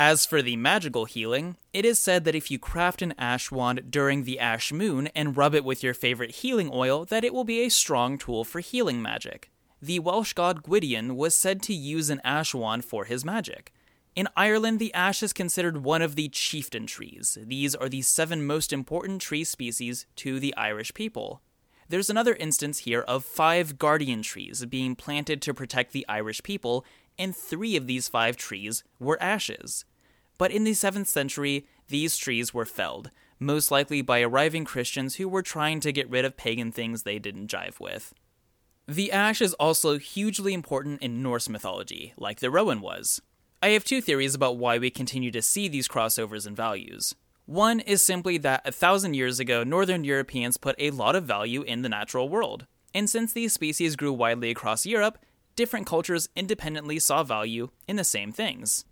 As 0.04 0.26
for 0.26 0.42
the 0.42 0.56
magical 0.56 1.06
healing, 1.06 1.58
it 1.74 1.86
is 1.86 2.00
said 2.00 2.24
that 2.24 2.34
if 2.34 2.50
you 2.50 2.58
craft 2.58 3.04
an 3.04 3.14
ash 3.20 3.52
wand 3.52 3.92
during 3.92 4.24
the 4.24 4.40
ash 4.40 4.74
moon 4.74 5.10
and 5.14 5.38
rub 5.38 5.54
it 5.54 5.64
with 5.64 5.84
your 5.84 5.94
favorite 5.94 6.38
healing 6.38 6.72
oil, 6.74 7.06
that 7.06 7.24
it 7.24 7.36
will 7.36 7.44
be 7.44 7.60
a 7.60 7.70
strong 7.70 8.18
tool 8.18 8.44
for 8.44 8.62
healing 8.62 9.00
magic. 9.00 9.52
The 9.80 10.00
Welsh 10.00 10.34
god 10.34 10.64
Gwydion 10.64 11.16
was 11.16 11.36
said 11.36 11.62
to 11.62 11.74
use 11.76 12.10
an 12.10 12.20
ash 12.24 12.56
wand 12.56 12.84
for 12.84 13.06
his 13.06 13.24
magic. 13.24 13.72
In 14.16 14.28
Ireland, 14.36 14.80
the 14.80 14.92
ash 14.96 15.22
is 15.22 15.34
considered 15.34 15.84
one 15.84 16.02
of 16.02 16.16
the 16.16 16.30
chieftain 16.30 16.88
trees. 16.88 17.38
These 17.40 17.76
are 17.76 17.88
the 17.88 18.02
seven 18.02 18.44
most 18.44 18.74
important 18.74 19.22
tree 19.22 19.44
species 19.44 20.08
to 20.16 20.40
the 20.40 20.58
Irish 20.58 20.96
people. 20.96 21.44
There's 21.90 22.10
another 22.10 22.34
instance 22.34 22.80
here 22.80 23.02
of 23.02 23.24
five 23.24 23.78
guardian 23.78 24.24
trees 24.24 24.66
being 24.66 24.96
planted 24.96 25.44
to 25.44 25.54
protect 25.54 25.92
the 25.92 26.08
Irish 26.10 26.42
people, 26.42 26.86
and 27.20 27.36
three 27.36 27.76
of 27.76 27.86
these 27.86 28.08
five 28.08 28.36
trees 28.36 28.84
were 29.00 29.22
ashes. 29.22 29.86
But 30.42 30.52
in 30.52 30.64
the 30.64 30.72
7th 30.72 31.06
century, 31.06 31.68
these 31.88 32.18
trees 32.18 32.52
were 32.52 32.66
felled, 32.66 33.12
most 33.38 33.70
likely 33.70 34.02
by 34.02 34.22
arriving 34.22 34.66
Christians 34.66 35.18
who 35.18 35.30
were 35.30 35.44
trying 35.44 35.80
to 35.82 35.92
get 35.92 36.10
rid 36.10 36.26
of 36.26 36.36
pagan 36.36 36.72
things 36.72 37.04
they 37.04 37.20
didn't 37.20 37.46
jive 37.46 37.80
with. 37.80 38.12
The 38.88 39.12
ash 39.12 39.40
is 39.40 39.54
also 39.60 40.00
hugely 40.00 40.56
important 40.56 41.00
in 41.04 41.22
Norse 41.22 41.48
mythology, 41.48 42.16
like 42.18 42.40
the 42.40 42.50
rowan 42.50 42.82
was. 42.82 43.22
I 43.62 43.68
have 43.68 43.84
two 43.84 44.02
theories 44.02 44.34
about 44.34 44.58
why 44.58 44.80
we 44.80 44.90
continue 44.90 45.30
to 45.30 45.44
see 45.44 45.68
these 45.68 45.88
crossovers 45.88 46.48
in 46.48 46.56
values. 46.56 47.14
One 47.46 47.80
is 47.80 48.04
simply 48.04 48.40
that 48.40 48.68
a 48.68 48.72
thousand 48.72 49.14
years 49.14 49.40
ago, 49.40 49.64
Northern 49.64 50.04
Europeans 50.04 50.58
put 50.58 50.76
a 50.80 50.90
lot 50.90 51.16
of 51.16 51.24
value 51.24 51.62
in 51.62 51.84
the 51.84 51.90
natural 51.90 52.30
world. 52.30 52.66
And 52.96 53.08
since 53.08 53.32
these 53.32 53.54
species 53.54 53.96
grew 53.96 54.12
widely 54.12 54.50
across 54.50 54.88
Europe, 54.88 55.20
different 55.56 55.86
cultures 55.86 56.30
independently 56.36 56.98
saw 56.98 57.24
value 57.24 57.70
in 57.88 57.96
the 57.96 58.04
same 58.04 58.32
things. 58.32 58.86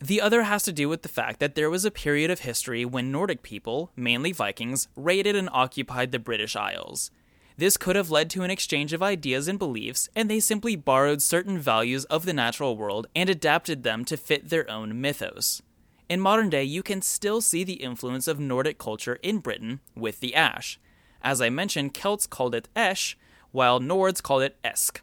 The 0.00 0.20
other 0.20 0.44
has 0.44 0.62
to 0.62 0.72
do 0.72 0.88
with 0.88 1.02
the 1.02 1.08
fact 1.08 1.40
that 1.40 1.56
there 1.56 1.70
was 1.70 1.84
a 1.84 1.90
period 1.90 2.30
of 2.30 2.40
history 2.40 2.84
when 2.84 3.10
Nordic 3.10 3.42
people, 3.42 3.90
mainly 3.96 4.30
Vikings, 4.30 4.86
raided 4.94 5.34
and 5.34 5.50
occupied 5.52 6.12
the 6.12 6.20
British 6.20 6.54
Isles. 6.54 7.10
This 7.56 7.76
could 7.76 7.96
have 7.96 8.08
led 8.08 8.30
to 8.30 8.44
an 8.44 8.50
exchange 8.50 8.92
of 8.92 9.02
ideas 9.02 9.48
and 9.48 9.58
beliefs, 9.58 10.08
and 10.14 10.30
they 10.30 10.38
simply 10.38 10.76
borrowed 10.76 11.20
certain 11.20 11.58
values 11.58 12.04
of 12.04 12.24
the 12.24 12.32
natural 12.32 12.76
world 12.76 13.08
and 13.16 13.28
adapted 13.28 13.82
them 13.82 14.04
to 14.04 14.16
fit 14.16 14.48
their 14.48 14.70
own 14.70 15.00
mythos. 15.00 15.60
In 16.08 16.20
modern 16.20 16.48
day, 16.48 16.62
you 16.62 16.84
can 16.84 17.02
still 17.02 17.40
see 17.40 17.64
the 17.64 17.82
influence 17.82 18.28
of 18.28 18.38
Nordic 18.38 18.78
culture 18.78 19.18
in 19.22 19.38
Britain 19.38 19.80
with 19.96 20.20
the 20.20 20.36
ash. 20.36 20.78
As 21.20 21.42
I 21.42 21.50
mentioned, 21.50 21.94
Celts 21.94 22.28
called 22.28 22.54
it 22.54 22.68
Esh, 22.76 23.18
while 23.50 23.80
Nords 23.80 24.22
called 24.22 24.44
it 24.44 24.56
Esk. 24.62 25.02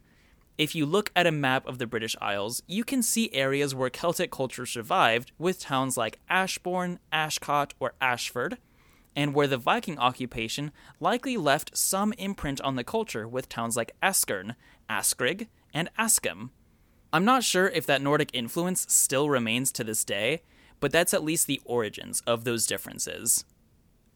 If 0.57 0.73
you 0.73 0.85
look 0.85 1.11
at 1.15 1.27
a 1.27 1.33
map 1.33 1.67
of 1.67 1.79
the 1.79 1.87
British 1.87 2.15
Isles, 2.21 2.63
you 2.65 2.85
can 2.85 3.03
see 3.03 3.29
areas 3.33 3.75
where 3.75 3.89
Celtic 3.89 4.31
culture 4.31 4.65
survived, 4.65 5.33
with 5.37 5.59
towns 5.59 5.97
like 5.97 6.19
Ashbourne, 6.29 6.99
Ashcott, 7.11 7.73
or 7.77 7.93
Ashford, 7.99 8.57
and 9.17 9.33
where 9.33 9.47
the 9.47 9.57
Viking 9.57 9.99
occupation 9.99 10.71
likely 11.01 11.35
left 11.35 11.75
some 11.75 12.13
imprint 12.13 12.61
on 12.61 12.75
the 12.75 12.85
culture 12.85 13.27
with 13.27 13.49
towns 13.49 13.75
like 13.75 13.95
Askern, 14.01 14.55
Askrigg, 14.89 15.47
and 15.73 15.89
Askham. 15.99 16.51
I'm 17.11 17.25
not 17.25 17.43
sure 17.43 17.67
if 17.67 17.85
that 17.87 18.01
Nordic 18.01 18.29
influence 18.33 18.85
still 18.89 19.29
remains 19.29 19.73
to 19.73 19.83
this 19.83 20.05
day, 20.05 20.41
but 20.79 20.91
that's 20.91 21.13
at 21.13 21.23
least 21.23 21.47
the 21.47 21.61
origins 21.65 22.21
of 22.25 22.45
those 22.45 22.65
differences. 22.65 23.43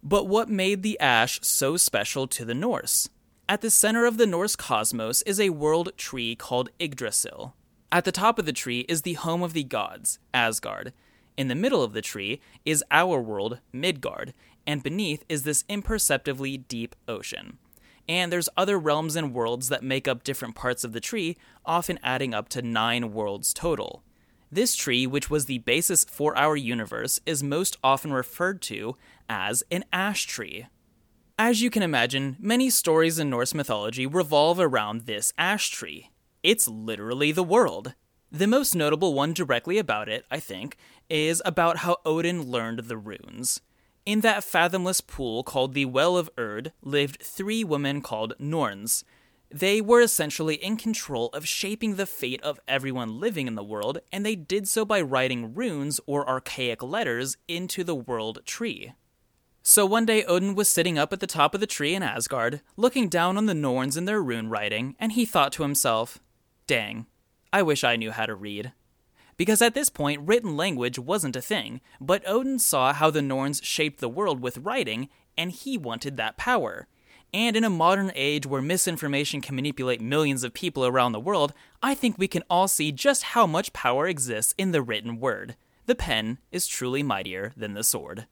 But 0.02 0.28
what 0.28 0.48
made 0.48 0.84
the 0.84 1.00
ash 1.02 1.40
so 1.42 1.76
special 1.76 2.28
to 2.28 2.46
the 2.46 2.54
Norse? 2.54 3.10
At 3.50 3.62
the 3.62 3.72
center 3.72 4.06
of 4.06 4.18
the 4.18 4.28
Norse 4.28 4.56
cosmos 4.56 5.24
is 5.24 5.40
a 5.40 5.50
world 5.50 5.94
tree 5.98 6.36
called 6.36 6.70
Yggdrasil. 6.80 7.56
At 7.92 8.06
the 8.06 8.12
top 8.12 8.38
of 8.38 8.46
the 8.46 8.54
tree 8.54 8.82
is 8.88 9.02
the 9.02 9.16
home 9.16 9.42
of 9.42 9.54
the 9.54 9.64
gods, 9.64 10.20
Asgard. 10.36 10.94
In 11.36 11.48
the 11.48 11.56
middle 11.56 11.82
of 11.82 11.94
the 11.94 12.04
tree 12.04 12.42
is 12.64 12.84
our 12.92 13.20
world, 13.20 13.60
Midgard, 13.74 14.36
and 14.68 14.84
beneath 14.84 15.26
is 15.28 15.46
this 15.46 15.64
imperceptibly 15.68 16.58
deep 16.58 16.96
ocean. 17.08 17.58
And 18.08 18.32
there's 18.32 18.50
other 18.56 18.78
realms 18.78 19.16
and 19.16 19.34
worlds 19.34 19.70
that 19.70 19.82
make 19.82 20.08
up 20.08 20.24
different 20.24 20.54
parts 20.54 20.84
of 20.84 20.94
the 20.94 21.00
tree, 21.00 21.36
often 21.66 21.98
adding 22.04 22.36
up 22.36 22.50
to 22.50 22.62
nine 22.62 23.14
worlds 23.14 23.52
total. 23.52 24.04
This 24.52 24.76
tree, 24.76 25.08
which 25.08 25.32
was 25.32 25.46
the 25.46 25.58
basis 25.58 26.04
for 26.04 26.38
our 26.38 26.56
universe, 26.56 27.20
is 27.26 27.42
most 27.42 27.78
often 27.84 28.14
referred 28.14 28.62
to 28.64 28.96
as 29.28 29.64
an 29.72 29.86
ash 29.92 30.28
tree. 30.28 30.68
As 31.42 31.62
you 31.62 31.70
can 31.70 31.84
imagine, 31.84 32.36
many 32.38 32.70
stories 32.70 33.18
in 33.18 33.30
Norse 33.30 33.54
mythology 33.54 34.06
revolve 34.06 34.60
around 34.60 35.06
this 35.06 35.32
ash 35.38 35.70
tree. 35.70 36.10
It's 36.44 36.68
literally 36.68 37.32
the 37.32 37.44
world. 37.46 37.94
The 38.30 38.46
most 38.46 38.76
notable 38.76 39.14
one 39.14 39.32
directly 39.32 39.78
about 39.78 40.10
it, 40.10 40.26
I 40.30 40.42
think, 40.42 40.76
is 41.10 41.42
about 41.46 41.78
how 41.78 41.96
Odin 42.04 42.52
learned 42.52 42.80
the 42.80 42.98
runes. 42.98 43.62
In 44.06 44.20
that 44.20 44.44
fathomless 44.44 45.00
pool 45.00 45.44
called 45.44 45.74
the 45.74 45.86
Well 45.86 46.18
of 46.18 46.30
Urd 46.38 46.74
lived 46.82 47.24
three 47.24 47.64
women 47.64 48.02
called 48.02 48.34
Norns. 48.38 49.06
They 49.50 49.80
were 49.80 50.02
essentially 50.02 50.56
in 50.56 50.76
control 50.76 51.30
of 51.30 51.48
shaping 51.48 51.96
the 51.96 52.06
fate 52.06 52.44
of 52.44 52.60
everyone 52.68 53.18
living 53.18 53.48
in 53.48 53.56
the 53.56 53.64
world, 53.64 54.00
and 54.12 54.26
they 54.26 54.36
did 54.36 54.68
so 54.68 54.84
by 54.84 55.00
writing 55.00 55.54
runes 55.56 56.02
or 56.06 56.28
archaic 56.28 56.84
letters 56.84 57.38
into 57.48 57.86
the 57.86 57.96
world 57.96 58.42
tree. 58.46 58.92
So 59.70 59.86
one 59.86 60.08
day 60.08 60.24
Odin 60.24 60.56
was 60.56 60.68
sitting 60.68 60.98
up 60.98 61.14
at 61.14 61.20
the 61.20 61.28
top 61.28 61.54
of 61.54 61.60
the 61.60 61.68
tree 61.68 61.94
in 61.94 62.02
Asgard, 62.02 62.62
looking 62.76 63.08
down 63.08 63.38
on 63.38 63.46
the 63.46 63.54
Norns 63.54 63.98
in 63.98 64.06
their 64.06 64.20
rune 64.20 64.50
writing, 64.50 64.96
and 65.00 65.12
he 65.12 65.26
thought 65.26 65.52
to 65.54 65.62
himself, 65.62 66.18
Dang, 66.66 67.06
I 67.54 67.62
wish 67.62 67.84
I 67.84 67.96
knew 67.96 68.10
how 68.10 68.26
to 68.26 68.34
read 68.34 68.72
because 69.38 69.62
at 69.62 69.76
this 69.76 69.92
point, 69.92 70.24
written 70.26 70.58
language 70.58 70.98
wasn't 70.98 71.36
a 71.36 71.42
thing, 71.42 71.82
but 72.02 72.28
Odin 72.28 72.58
saw 72.58 72.94
how 72.94 73.12
the 73.12 73.22
Norns 73.22 73.62
shaped 73.64 74.00
the 74.00 74.10
world 74.10 74.42
with 74.42 74.58
writing, 74.58 75.08
and 75.38 75.52
he 75.52 75.78
wanted 75.78 76.18
that 76.18 76.36
power. 76.36 76.88
And 77.32 77.56
in 77.56 77.64
a 77.64 77.70
modern 77.70 78.12
age 78.16 78.48
where 78.48 78.64
misinformation 78.64 79.40
can 79.40 79.56
manipulate 79.56 80.02
millions 80.02 80.44
of 80.44 80.56
people 80.56 80.84
around 80.84 81.12
the 81.12 81.20
world, 81.20 81.54
I 81.84 81.94
think 81.94 82.18
we 82.18 82.28
can 82.28 82.44
all 82.50 82.68
see 82.68 82.92
just 82.92 83.22
how 83.22 83.46
much 83.46 83.72
power 83.72 84.08
exists 84.08 84.56
in 84.58 84.72
the 84.72 84.82
written 84.82 85.20
word. 85.20 85.56
The 85.86 85.94
pen 85.94 86.40
is 86.52 86.66
truly 86.66 87.04
mightier 87.04 87.54
than 87.56 87.76
the 87.76 87.84
sword. 87.84 88.26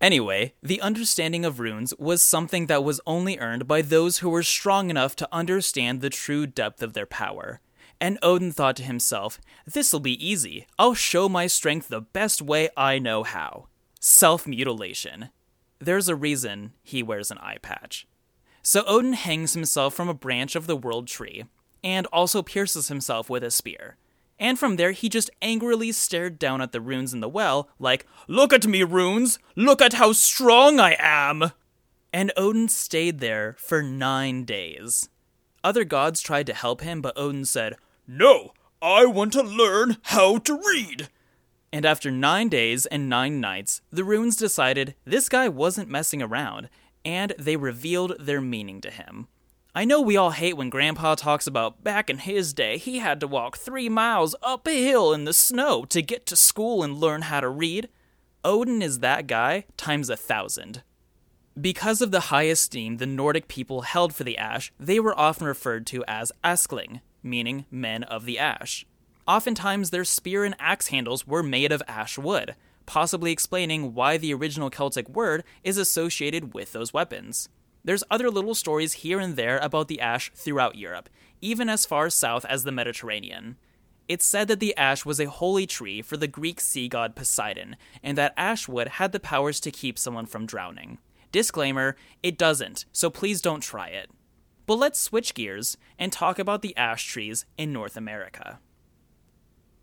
Anyway, 0.00 0.54
the 0.62 0.80
understanding 0.80 1.44
of 1.44 1.60
runes 1.60 1.92
was 1.98 2.22
something 2.22 2.66
that 2.66 2.82
was 2.82 3.00
only 3.06 3.38
earned 3.38 3.68
by 3.68 3.82
those 3.82 4.18
who 4.18 4.30
were 4.30 4.42
strong 4.42 4.88
enough 4.88 5.14
to 5.16 5.28
understand 5.30 6.00
the 6.00 6.08
true 6.08 6.46
depth 6.46 6.82
of 6.82 6.94
their 6.94 7.06
power. 7.06 7.60
And 8.00 8.18
Odin 8.22 8.50
thought 8.50 8.76
to 8.76 8.82
himself, 8.82 9.38
This'll 9.66 10.00
be 10.00 10.26
easy. 10.26 10.66
I'll 10.78 10.94
show 10.94 11.28
my 11.28 11.46
strength 11.46 11.88
the 11.88 12.00
best 12.00 12.40
way 12.40 12.70
I 12.76 12.98
know 12.98 13.24
how 13.24 13.66
self 14.00 14.46
mutilation. 14.46 15.28
There's 15.78 16.08
a 16.08 16.16
reason 16.16 16.72
he 16.82 17.02
wears 17.02 17.30
an 17.30 17.38
eye 17.38 17.58
patch. 17.60 18.06
So 18.62 18.84
Odin 18.86 19.12
hangs 19.12 19.52
himself 19.52 19.94
from 19.94 20.08
a 20.08 20.14
branch 20.14 20.56
of 20.56 20.66
the 20.66 20.76
world 20.76 21.08
tree, 21.08 21.44
and 21.84 22.06
also 22.06 22.42
pierces 22.42 22.88
himself 22.88 23.28
with 23.28 23.44
a 23.44 23.50
spear. 23.50 23.96
And 24.40 24.58
from 24.58 24.76
there, 24.76 24.92
he 24.92 25.08
just 25.08 25.30
angrily 25.40 25.92
stared 25.92 26.38
down 26.38 26.60
at 26.60 26.72
the 26.72 26.80
runes 26.80 27.14
in 27.14 27.20
the 27.20 27.28
well, 27.28 27.68
like, 27.78 28.06
Look 28.26 28.52
at 28.52 28.66
me, 28.66 28.82
runes! 28.82 29.38
Look 29.54 29.80
at 29.80 29.92
how 29.92 30.12
strong 30.12 30.80
I 30.80 30.96
am! 30.98 31.52
And 32.12 32.32
Odin 32.36 32.68
stayed 32.68 33.20
there 33.20 33.54
for 33.58 33.82
nine 33.82 34.44
days. 34.44 35.10
Other 35.62 35.84
gods 35.84 36.22
tried 36.22 36.46
to 36.46 36.54
help 36.54 36.80
him, 36.80 37.02
but 37.02 37.16
Odin 37.16 37.44
said, 37.44 37.76
no, 38.12 38.52
I 38.82 39.06
want 39.06 39.32
to 39.34 39.42
learn 39.42 39.98
how 40.02 40.38
to 40.38 40.60
read. 40.66 41.08
And 41.72 41.84
after 41.84 42.10
nine 42.10 42.48
days 42.48 42.86
and 42.86 43.08
nine 43.08 43.40
nights, 43.40 43.82
the 43.92 44.02
runes 44.02 44.34
decided 44.34 44.96
this 45.04 45.28
guy 45.28 45.48
wasn't 45.48 45.88
messing 45.88 46.20
around, 46.20 46.68
and 47.04 47.32
they 47.38 47.56
revealed 47.56 48.16
their 48.18 48.40
meaning 48.40 48.80
to 48.80 48.90
him. 48.90 49.28
I 49.72 49.84
know 49.84 50.00
we 50.00 50.16
all 50.16 50.32
hate 50.32 50.56
when 50.56 50.68
Grandpa 50.68 51.14
talks 51.14 51.46
about 51.46 51.84
back 51.84 52.10
in 52.10 52.18
his 52.18 52.52
day 52.52 52.76
he 52.76 52.98
had 52.98 53.20
to 53.20 53.28
walk 53.28 53.56
three 53.56 53.88
miles 53.88 54.34
up 54.42 54.66
a 54.66 54.84
hill 54.84 55.12
in 55.12 55.26
the 55.26 55.32
snow 55.32 55.84
to 55.84 56.02
get 56.02 56.26
to 56.26 56.34
school 56.34 56.82
and 56.82 56.98
learn 56.98 57.22
how 57.22 57.38
to 57.38 57.48
read. 57.48 57.88
Odin 58.44 58.82
is 58.82 58.98
that 58.98 59.28
guy 59.28 59.66
times 59.76 60.10
a 60.10 60.16
thousand. 60.16 60.82
Because 61.60 62.00
of 62.00 62.10
the 62.10 62.20
high 62.20 62.44
esteem 62.44 62.96
the 62.96 63.06
Nordic 63.06 63.46
people 63.46 63.82
held 63.82 64.12
for 64.12 64.24
the 64.24 64.36
ash, 64.38 64.72
they 64.80 64.98
were 64.98 65.16
often 65.16 65.46
referred 65.46 65.86
to 65.88 66.02
as 66.08 66.32
Askling, 66.42 67.00
meaning 67.22 67.64
men 67.70 68.02
of 68.02 68.24
the 68.24 68.40
ash. 68.40 68.84
Oftentimes, 69.28 69.90
their 69.90 70.04
spear 70.04 70.44
and 70.44 70.56
axe 70.58 70.88
handles 70.88 71.28
were 71.28 71.44
made 71.44 71.70
of 71.70 71.82
ash 71.86 72.18
wood, 72.18 72.56
possibly 72.86 73.30
explaining 73.30 73.94
why 73.94 74.16
the 74.16 74.34
original 74.34 74.70
Celtic 74.70 75.08
word 75.08 75.44
is 75.62 75.78
associated 75.78 76.54
with 76.54 76.72
those 76.72 76.92
weapons. 76.92 77.48
There's 77.84 78.04
other 78.10 78.30
little 78.30 78.54
stories 78.54 78.94
here 78.94 79.20
and 79.20 79.36
there 79.36 79.58
about 79.58 79.88
the 79.88 80.00
ash 80.00 80.30
throughout 80.34 80.76
Europe, 80.76 81.08
even 81.40 81.68
as 81.68 81.86
far 81.86 82.10
south 82.10 82.44
as 82.44 82.64
the 82.64 82.72
Mediterranean. 82.72 83.56
It's 84.08 84.26
said 84.26 84.48
that 84.48 84.60
the 84.60 84.76
ash 84.76 85.04
was 85.04 85.20
a 85.20 85.30
holy 85.30 85.66
tree 85.66 86.02
for 86.02 86.16
the 86.16 86.26
Greek 86.26 86.60
sea 86.60 86.88
god 86.88 87.14
Poseidon, 87.14 87.76
and 88.02 88.18
that 88.18 88.34
ash 88.36 88.66
wood 88.68 88.88
had 88.88 89.12
the 89.12 89.20
powers 89.20 89.60
to 89.60 89.70
keep 89.70 89.98
someone 89.98 90.26
from 90.26 90.46
drowning. 90.46 90.98
Disclaimer, 91.32 91.96
it 92.22 92.36
doesn't, 92.36 92.86
so 92.92 93.08
please 93.08 93.40
don't 93.40 93.62
try 93.62 93.88
it. 93.88 94.10
But 94.66 94.76
let's 94.76 94.98
switch 94.98 95.34
gears 95.34 95.76
and 95.98 96.12
talk 96.12 96.38
about 96.38 96.62
the 96.62 96.76
ash 96.76 97.04
trees 97.04 97.46
in 97.56 97.72
North 97.72 97.96
America. 97.96 98.58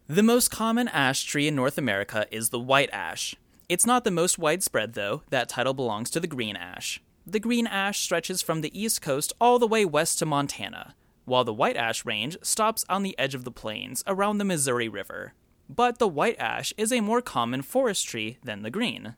The 0.08 0.24
most 0.24 0.51
common 0.51 0.88
ash 0.89 1.24
tree 1.24 1.48
in 1.48 1.56
North 1.56 1.77
America 1.77 2.27
is 2.32 2.50
the 2.50 2.60
white 2.60 2.89
ash. 2.92 3.36
It's 3.70 3.86
not 3.86 4.04
the 4.04 4.12
most 4.12 4.38
widespread, 4.38 4.94
though, 4.94 5.24
that 5.30 5.50
title 5.50 5.74
belongs 5.74 6.10
to 6.12 6.20
the 6.20 6.27
green 6.27 6.56
ash. 6.56 7.01
The 7.29 7.41
green 7.41 7.67
ash 7.67 8.00
stretches 8.00 8.41
from 8.41 8.62
the 8.62 8.72
east 8.79 9.01
coast 9.01 9.34
all 9.41 9.60
the 9.60 9.67
way 9.67 9.84
west 9.84 10.17
to 10.19 10.25
Montana, 10.25 10.96
while 11.25 11.43
the 11.43 11.53
white 11.53 11.75
ash 11.75 12.05
range 12.05 12.38
stops 12.41 12.86
on 12.88 13.03
the 13.03 13.19
edge 13.19 13.36
of 13.36 13.43
the 13.43 13.51
plains 13.51 14.01
around 14.07 14.38
the 14.38 14.46
Missouri 14.46 14.88
River. 14.88 15.34
But 15.67 16.00
the 16.00 16.07
white 16.07 16.39
ash 16.39 16.74
is 16.77 16.93
a 16.93 17.01
more 17.01 17.22
common 17.22 17.63
forest 17.63 18.07
tree 18.07 18.38
than 18.46 18.62
the 18.62 18.69
green. 18.69 19.17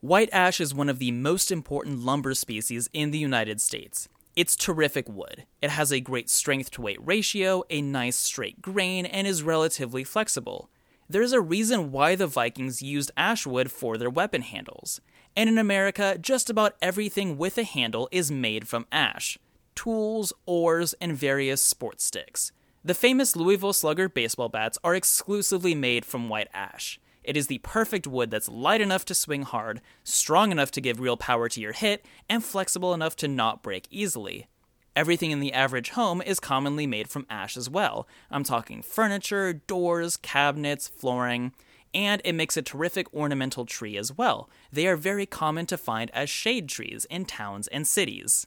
White 0.00 0.30
ash 0.32 0.58
is 0.58 0.74
one 0.74 0.88
of 0.88 0.98
the 0.98 1.10
most 1.10 1.52
important 1.52 1.98
lumber 1.98 2.32
species 2.32 2.88
in 2.94 3.10
the 3.10 3.18
United 3.18 3.60
States. 3.60 4.08
It's 4.34 4.56
terrific 4.56 5.06
wood. 5.06 5.44
It 5.60 5.68
has 5.68 5.92
a 5.92 6.00
great 6.00 6.30
strength 6.30 6.70
to 6.72 6.80
weight 6.80 7.06
ratio, 7.06 7.62
a 7.68 7.82
nice 7.82 8.16
straight 8.16 8.62
grain, 8.62 9.04
and 9.04 9.26
is 9.26 9.42
relatively 9.42 10.02
flexible. 10.02 10.70
There's 11.10 11.32
a 11.32 11.42
reason 11.42 11.92
why 11.92 12.14
the 12.14 12.26
Vikings 12.26 12.80
used 12.80 13.10
ash 13.18 13.46
wood 13.46 13.70
for 13.70 13.98
their 13.98 14.08
weapon 14.08 14.40
handles. 14.40 15.02
And 15.36 15.48
in 15.48 15.58
America, 15.58 16.16
just 16.20 16.48
about 16.48 16.76
everything 16.80 17.36
with 17.36 17.58
a 17.58 17.64
handle 17.64 18.08
is 18.12 18.30
made 18.30 18.68
from 18.68 18.86
ash 18.92 19.38
tools, 19.74 20.32
oars, 20.46 20.94
and 21.00 21.16
various 21.16 21.60
sports 21.60 22.04
sticks. 22.04 22.52
The 22.84 22.94
famous 22.94 23.34
Louisville 23.34 23.72
Slugger 23.72 24.08
baseball 24.08 24.48
bats 24.48 24.78
are 24.84 24.94
exclusively 24.94 25.74
made 25.74 26.04
from 26.04 26.28
white 26.28 26.48
ash. 26.54 27.00
It 27.24 27.36
is 27.36 27.46
the 27.46 27.58
perfect 27.58 28.06
wood 28.06 28.30
that's 28.30 28.48
light 28.48 28.80
enough 28.80 29.04
to 29.06 29.14
swing 29.14 29.42
hard, 29.42 29.80
strong 30.04 30.52
enough 30.52 30.70
to 30.72 30.80
give 30.80 31.00
real 31.00 31.16
power 31.16 31.48
to 31.48 31.60
your 31.60 31.72
hit, 31.72 32.04
and 32.28 32.44
flexible 32.44 32.92
enough 32.92 33.16
to 33.16 33.28
not 33.28 33.62
break 33.62 33.88
easily. 33.90 34.46
Everything 34.94 35.30
in 35.30 35.40
the 35.40 35.52
average 35.52 35.90
home 35.90 36.22
is 36.22 36.38
commonly 36.38 36.86
made 36.86 37.08
from 37.08 37.26
ash 37.28 37.56
as 37.56 37.68
well. 37.68 38.06
I'm 38.30 38.44
talking 38.44 38.82
furniture, 38.82 39.54
doors, 39.54 40.16
cabinets, 40.16 40.86
flooring. 40.86 41.52
And 41.94 42.20
it 42.24 42.34
makes 42.34 42.56
a 42.56 42.62
terrific 42.62 43.12
ornamental 43.14 43.64
tree 43.64 43.96
as 43.96 44.16
well. 44.16 44.50
They 44.72 44.86
are 44.86 44.96
very 44.96 45.26
common 45.26 45.66
to 45.66 45.78
find 45.78 46.10
as 46.12 46.28
shade 46.28 46.68
trees 46.68 47.06
in 47.08 47.24
towns 47.24 47.68
and 47.68 47.86
cities. 47.86 48.46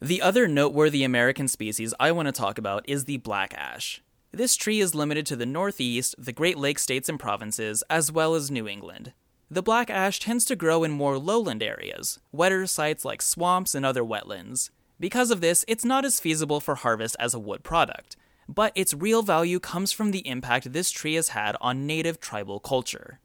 The 0.00 0.22
other 0.22 0.46
noteworthy 0.46 1.04
American 1.04 1.48
species 1.48 1.94
I 1.98 2.12
want 2.12 2.26
to 2.26 2.32
talk 2.32 2.58
about 2.58 2.88
is 2.88 3.04
the 3.04 3.16
black 3.16 3.54
ash. 3.54 4.02
This 4.30 4.54
tree 4.54 4.80
is 4.80 4.94
limited 4.94 5.24
to 5.26 5.36
the 5.36 5.46
Northeast, 5.46 6.14
the 6.18 6.32
Great 6.32 6.58
Lakes 6.58 6.82
states 6.82 7.08
and 7.08 7.18
provinces, 7.18 7.82
as 7.88 8.12
well 8.12 8.34
as 8.34 8.50
New 8.50 8.68
England. 8.68 9.14
The 9.50 9.62
black 9.62 9.88
ash 9.88 10.20
tends 10.20 10.44
to 10.46 10.56
grow 10.56 10.84
in 10.84 10.90
more 10.90 11.18
lowland 11.18 11.62
areas, 11.62 12.18
wetter 12.32 12.66
sites 12.66 13.04
like 13.04 13.22
swamps 13.22 13.74
and 13.74 13.86
other 13.86 14.02
wetlands. 14.02 14.70
Because 15.00 15.30
of 15.30 15.40
this, 15.40 15.64
it's 15.68 15.84
not 15.84 16.04
as 16.04 16.20
feasible 16.20 16.60
for 16.60 16.74
harvest 16.74 17.16
as 17.18 17.32
a 17.32 17.38
wood 17.38 17.62
product, 17.62 18.16
but 18.48 18.72
its 18.74 18.94
real 18.94 19.22
value 19.22 19.60
comes 19.60 19.92
from 19.92 20.10
the 20.10 20.26
impact 20.26 20.72
this 20.72 20.90
tree 20.90 21.14
has 21.14 21.30
had 21.30 21.56
on 21.60 21.86
native 21.86 22.20
tribal 22.20 22.60
culture. 22.60 23.20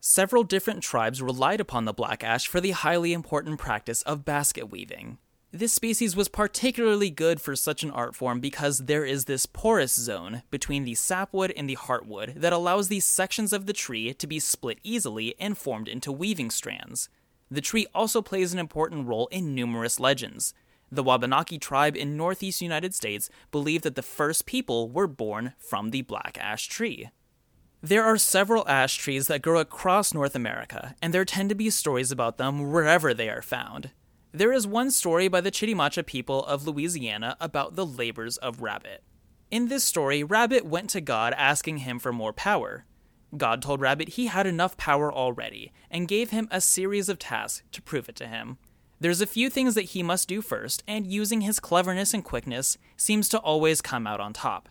Several 0.00 0.44
different 0.44 0.82
tribes 0.82 1.20
relied 1.20 1.60
upon 1.60 1.84
the 1.84 1.92
black 1.92 2.22
ash 2.22 2.46
for 2.46 2.60
the 2.60 2.70
highly 2.70 3.12
important 3.12 3.58
practice 3.58 4.02
of 4.02 4.24
basket 4.24 4.70
weaving. 4.70 5.18
This 5.52 5.72
species 5.72 6.14
was 6.14 6.28
particularly 6.28 7.08
good 7.08 7.40
for 7.40 7.56
such 7.56 7.82
an 7.82 7.90
art 7.90 8.14
form 8.14 8.40
because 8.40 8.80
there 8.80 9.04
is 9.04 9.24
this 9.24 9.46
porous 9.46 9.94
zone 9.94 10.42
between 10.50 10.84
the 10.84 10.94
sapwood 10.94 11.52
and 11.56 11.68
the 11.68 11.76
heartwood 11.76 12.40
that 12.40 12.52
allows 12.52 12.88
these 12.88 13.04
sections 13.04 13.52
of 13.52 13.66
the 13.66 13.72
tree 13.72 14.12
to 14.12 14.26
be 14.26 14.38
split 14.38 14.78
easily 14.82 15.34
and 15.38 15.56
formed 15.56 15.88
into 15.88 16.12
weaving 16.12 16.50
strands. 16.50 17.08
The 17.50 17.60
tree 17.60 17.86
also 17.94 18.20
plays 18.20 18.52
an 18.52 18.58
important 18.58 19.06
role 19.06 19.28
in 19.28 19.54
numerous 19.54 19.98
legends. 19.98 20.52
The 20.90 21.02
Wabanaki 21.02 21.58
tribe 21.58 21.96
in 21.96 22.16
northeast 22.16 22.62
United 22.62 22.94
States 22.94 23.28
believe 23.50 23.82
that 23.82 23.96
the 23.96 24.02
first 24.02 24.46
people 24.46 24.88
were 24.88 25.08
born 25.08 25.54
from 25.58 25.90
the 25.90 26.02
black 26.02 26.38
ash 26.40 26.68
tree. 26.68 27.10
There 27.82 28.04
are 28.04 28.16
several 28.18 28.66
ash 28.68 28.96
trees 28.96 29.26
that 29.26 29.42
grow 29.42 29.58
across 29.60 30.14
North 30.14 30.34
America, 30.34 30.94
and 31.02 31.12
there 31.12 31.24
tend 31.24 31.48
to 31.50 31.54
be 31.54 31.70
stories 31.70 32.10
about 32.10 32.38
them 32.38 32.70
wherever 32.70 33.12
they 33.12 33.28
are 33.28 33.42
found. 33.42 33.90
There 34.32 34.52
is 34.52 34.66
one 34.66 34.90
story 34.90 35.28
by 35.28 35.40
the 35.40 35.50
Chitimacha 35.50 36.04
people 36.04 36.44
of 36.44 36.66
Louisiana 36.66 37.36
about 37.40 37.74
the 37.74 37.86
labors 37.86 38.36
of 38.38 38.60
Rabbit. 38.60 39.02
In 39.50 39.68
this 39.68 39.84
story, 39.84 40.24
Rabbit 40.24 40.66
went 40.66 40.90
to 40.90 41.00
God 41.00 41.32
asking 41.36 41.78
him 41.78 41.98
for 41.98 42.12
more 42.12 42.32
power. 42.32 42.84
God 43.36 43.62
told 43.62 43.80
Rabbit 43.80 44.10
he 44.10 44.26
had 44.26 44.46
enough 44.46 44.76
power 44.76 45.12
already 45.12 45.72
and 45.90 46.08
gave 46.08 46.30
him 46.30 46.48
a 46.50 46.60
series 46.60 47.08
of 47.08 47.18
tasks 47.18 47.62
to 47.72 47.82
prove 47.82 48.08
it 48.08 48.16
to 48.16 48.26
him. 48.26 48.58
There's 48.98 49.20
a 49.20 49.26
few 49.26 49.50
things 49.50 49.74
that 49.74 49.82
he 49.82 50.02
must 50.02 50.28
do 50.28 50.40
first, 50.40 50.82
and 50.88 51.06
using 51.06 51.42
his 51.42 51.60
cleverness 51.60 52.14
and 52.14 52.24
quickness 52.24 52.78
seems 52.96 53.28
to 53.28 53.38
always 53.38 53.82
come 53.82 54.06
out 54.06 54.20
on 54.20 54.32
top. 54.32 54.68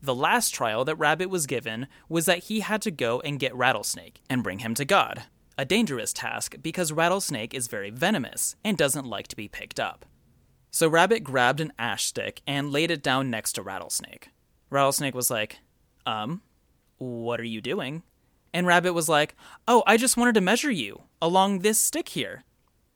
The 0.00 0.14
last 0.14 0.54
trial 0.54 0.84
that 0.84 0.96
Rabbit 0.96 1.28
was 1.28 1.46
given 1.46 1.88
was 2.08 2.26
that 2.26 2.44
he 2.44 2.60
had 2.60 2.80
to 2.82 2.90
go 2.90 3.20
and 3.20 3.40
get 3.40 3.54
Rattlesnake 3.54 4.22
and 4.30 4.42
bring 4.42 4.60
him 4.60 4.74
to 4.74 4.84
God 4.84 5.24
a 5.58 5.64
dangerous 5.64 6.12
task 6.12 6.54
because 6.62 6.92
Rattlesnake 6.92 7.52
is 7.52 7.66
very 7.66 7.90
venomous 7.90 8.54
and 8.64 8.78
doesn't 8.78 9.04
like 9.04 9.26
to 9.26 9.36
be 9.36 9.48
picked 9.48 9.80
up. 9.80 10.06
So 10.70 10.88
Rabbit 10.88 11.24
grabbed 11.24 11.60
an 11.60 11.72
ash 11.78 12.04
stick 12.04 12.40
and 12.46 12.70
laid 12.70 12.92
it 12.92 13.02
down 13.02 13.28
next 13.28 13.54
to 13.54 13.62
Rattlesnake. 13.62 14.28
Rattlesnake 14.70 15.16
was 15.16 15.30
like, 15.30 15.58
Um, 16.06 16.42
what 16.98 17.40
are 17.40 17.44
you 17.44 17.60
doing? 17.60 18.04
And 18.54 18.66
Rabbit 18.66 18.92
was 18.92 19.08
like, 19.08 19.34
Oh, 19.66 19.82
I 19.84 19.96
just 19.96 20.16
wanted 20.16 20.34
to 20.36 20.40
measure 20.40 20.70
you 20.70 21.02
along 21.20 21.58
this 21.58 21.80
stick 21.80 22.10
here. 22.10 22.44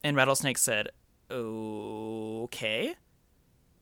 And 0.03 0.17
Rattlesnake 0.17 0.57
said, 0.57 0.89
Okay. 1.31 2.95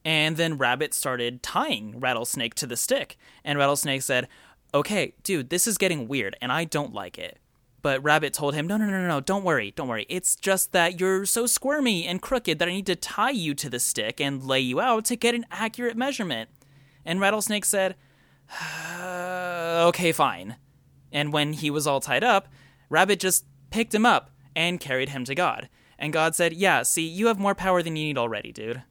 And 0.03 0.37
then 0.37 0.57
Rabbit 0.57 0.93
started 0.93 1.43
tying 1.43 1.99
Rattlesnake 1.99 2.55
to 2.55 2.67
the 2.67 2.77
stick. 2.77 3.17
And 3.43 3.57
Rattlesnake 3.57 4.01
said, 4.01 4.27
Okay, 4.73 5.15
dude, 5.23 5.49
this 5.49 5.67
is 5.67 5.77
getting 5.77 6.07
weird 6.07 6.35
and 6.41 6.51
I 6.51 6.63
don't 6.63 6.93
like 6.93 7.17
it. 7.17 7.39
But 7.81 8.03
Rabbit 8.03 8.33
told 8.33 8.53
him, 8.53 8.67
No, 8.67 8.77
no, 8.77 8.85
no, 8.85 9.07
no, 9.07 9.19
don't 9.19 9.43
worry, 9.43 9.71
don't 9.71 9.87
worry. 9.87 10.05
It's 10.09 10.35
just 10.35 10.71
that 10.71 10.99
you're 10.99 11.25
so 11.25 11.45
squirmy 11.45 12.05
and 12.05 12.21
crooked 12.21 12.59
that 12.59 12.67
I 12.67 12.71
need 12.71 12.85
to 12.85 12.95
tie 12.95 13.31
you 13.31 13.53
to 13.55 13.69
the 13.69 13.79
stick 13.79 14.21
and 14.21 14.43
lay 14.43 14.59
you 14.59 14.79
out 14.79 15.05
to 15.05 15.15
get 15.15 15.35
an 15.35 15.45
accurate 15.51 15.97
measurement. 15.97 16.49
And 17.03 17.19
Rattlesnake 17.19 17.65
said, 17.65 17.95
Okay, 19.01 20.11
fine. 20.11 20.57
And 21.11 21.33
when 21.33 21.53
he 21.53 21.69
was 21.69 21.87
all 21.87 21.99
tied 21.99 22.23
up, 22.23 22.47
Rabbit 22.89 23.19
just 23.19 23.45
picked 23.71 23.93
him 23.93 24.05
up 24.05 24.31
and 24.55 24.79
carried 24.79 25.09
him 25.09 25.25
to 25.25 25.35
God. 25.35 25.69
And 26.01 26.11
God 26.11 26.33
said, 26.33 26.53
Yeah, 26.53 26.81
see, 26.81 27.07
you 27.07 27.27
have 27.27 27.39
more 27.39 27.53
power 27.53 27.83
than 27.83 27.95
you 27.95 28.05
need 28.05 28.17
already, 28.17 28.51
dude. 28.51 28.81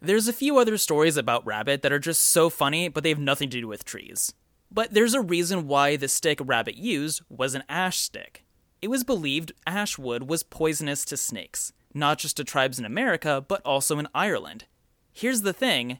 There's 0.00 0.28
a 0.28 0.32
few 0.32 0.58
other 0.58 0.78
stories 0.78 1.16
about 1.16 1.44
Rabbit 1.44 1.82
that 1.82 1.92
are 1.92 1.98
just 1.98 2.22
so 2.22 2.48
funny, 2.48 2.88
but 2.88 3.02
they 3.02 3.08
have 3.08 3.18
nothing 3.18 3.50
to 3.50 3.60
do 3.60 3.66
with 3.66 3.84
trees. 3.84 4.32
But 4.70 4.94
there's 4.94 5.14
a 5.14 5.20
reason 5.20 5.66
why 5.66 5.96
the 5.96 6.06
stick 6.06 6.38
Rabbit 6.40 6.76
used 6.76 7.22
was 7.28 7.56
an 7.56 7.64
ash 7.68 7.98
stick. 7.98 8.44
It 8.80 8.88
was 8.88 9.02
believed 9.02 9.52
ash 9.66 9.98
wood 9.98 10.28
was 10.28 10.44
poisonous 10.44 11.04
to 11.06 11.16
snakes, 11.16 11.72
not 11.92 12.18
just 12.18 12.36
to 12.36 12.44
tribes 12.44 12.78
in 12.78 12.84
America, 12.84 13.44
but 13.46 13.62
also 13.62 13.98
in 13.98 14.06
Ireland. 14.14 14.66
Here's 15.12 15.42
the 15.42 15.52
thing 15.52 15.98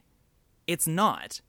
it's 0.65 0.87
not. 0.87 1.41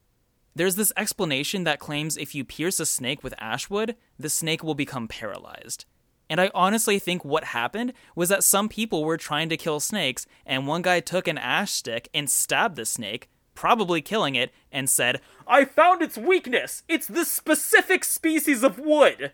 There's 0.57 0.75
this 0.75 0.93
explanation 0.97 1.63
that 1.63 1.79
claims 1.79 2.17
if 2.17 2.35
you 2.35 2.45
pierce 2.45 2.81
a 2.81 2.87
snake 2.87 3.23
with 3.23 3.35
ash 3.39 3.71
wood, 3.71 3.95
the 4.19 4.31
snake 4.31 4.65
will 4.65 4.75
become 4.75 5.07
paralyzed. 5.07 5.85
And 6.31 6.41
I 6.41 6.51
honestly 6.55 6.99
think 6.99 7.25
what 7.25 7.45
happened 7.45 7.93
was 8.15 8.29
that 8.29 8.45
some 8.45 8.69
people 8.69 9.05
were 9.05 9.17
trying 9.17 9.49
to 9.49 9.57
kill 9.57 9.81
snakes, 9.81 10.27
and 10.45 10.67
one 10.67 10.83
guy 10.83 11.01
took 11.01 11.27
an 11.27 11.39
ash 11.39 11.73
stick 11.73 12.09
and 12.13 12.29
stabbed 12.29 12.77
the 12.77 12.85
snake, 12.85 13.31
probably 13.55 14.03
killing 14.03 14.35
it, 14.35 14.53
and 14.71 14.91
said, 14.91 15.21
I 15.47 15.65
found 15.65 16.03
its 16.03 16.19
weakness! 16.19 16.83
It's 16.89 17.07
this 17.07 17.31
specific 17.31 18.05
species 18.05 18.63
of 18.63 18.79
wood! 18.79 19.33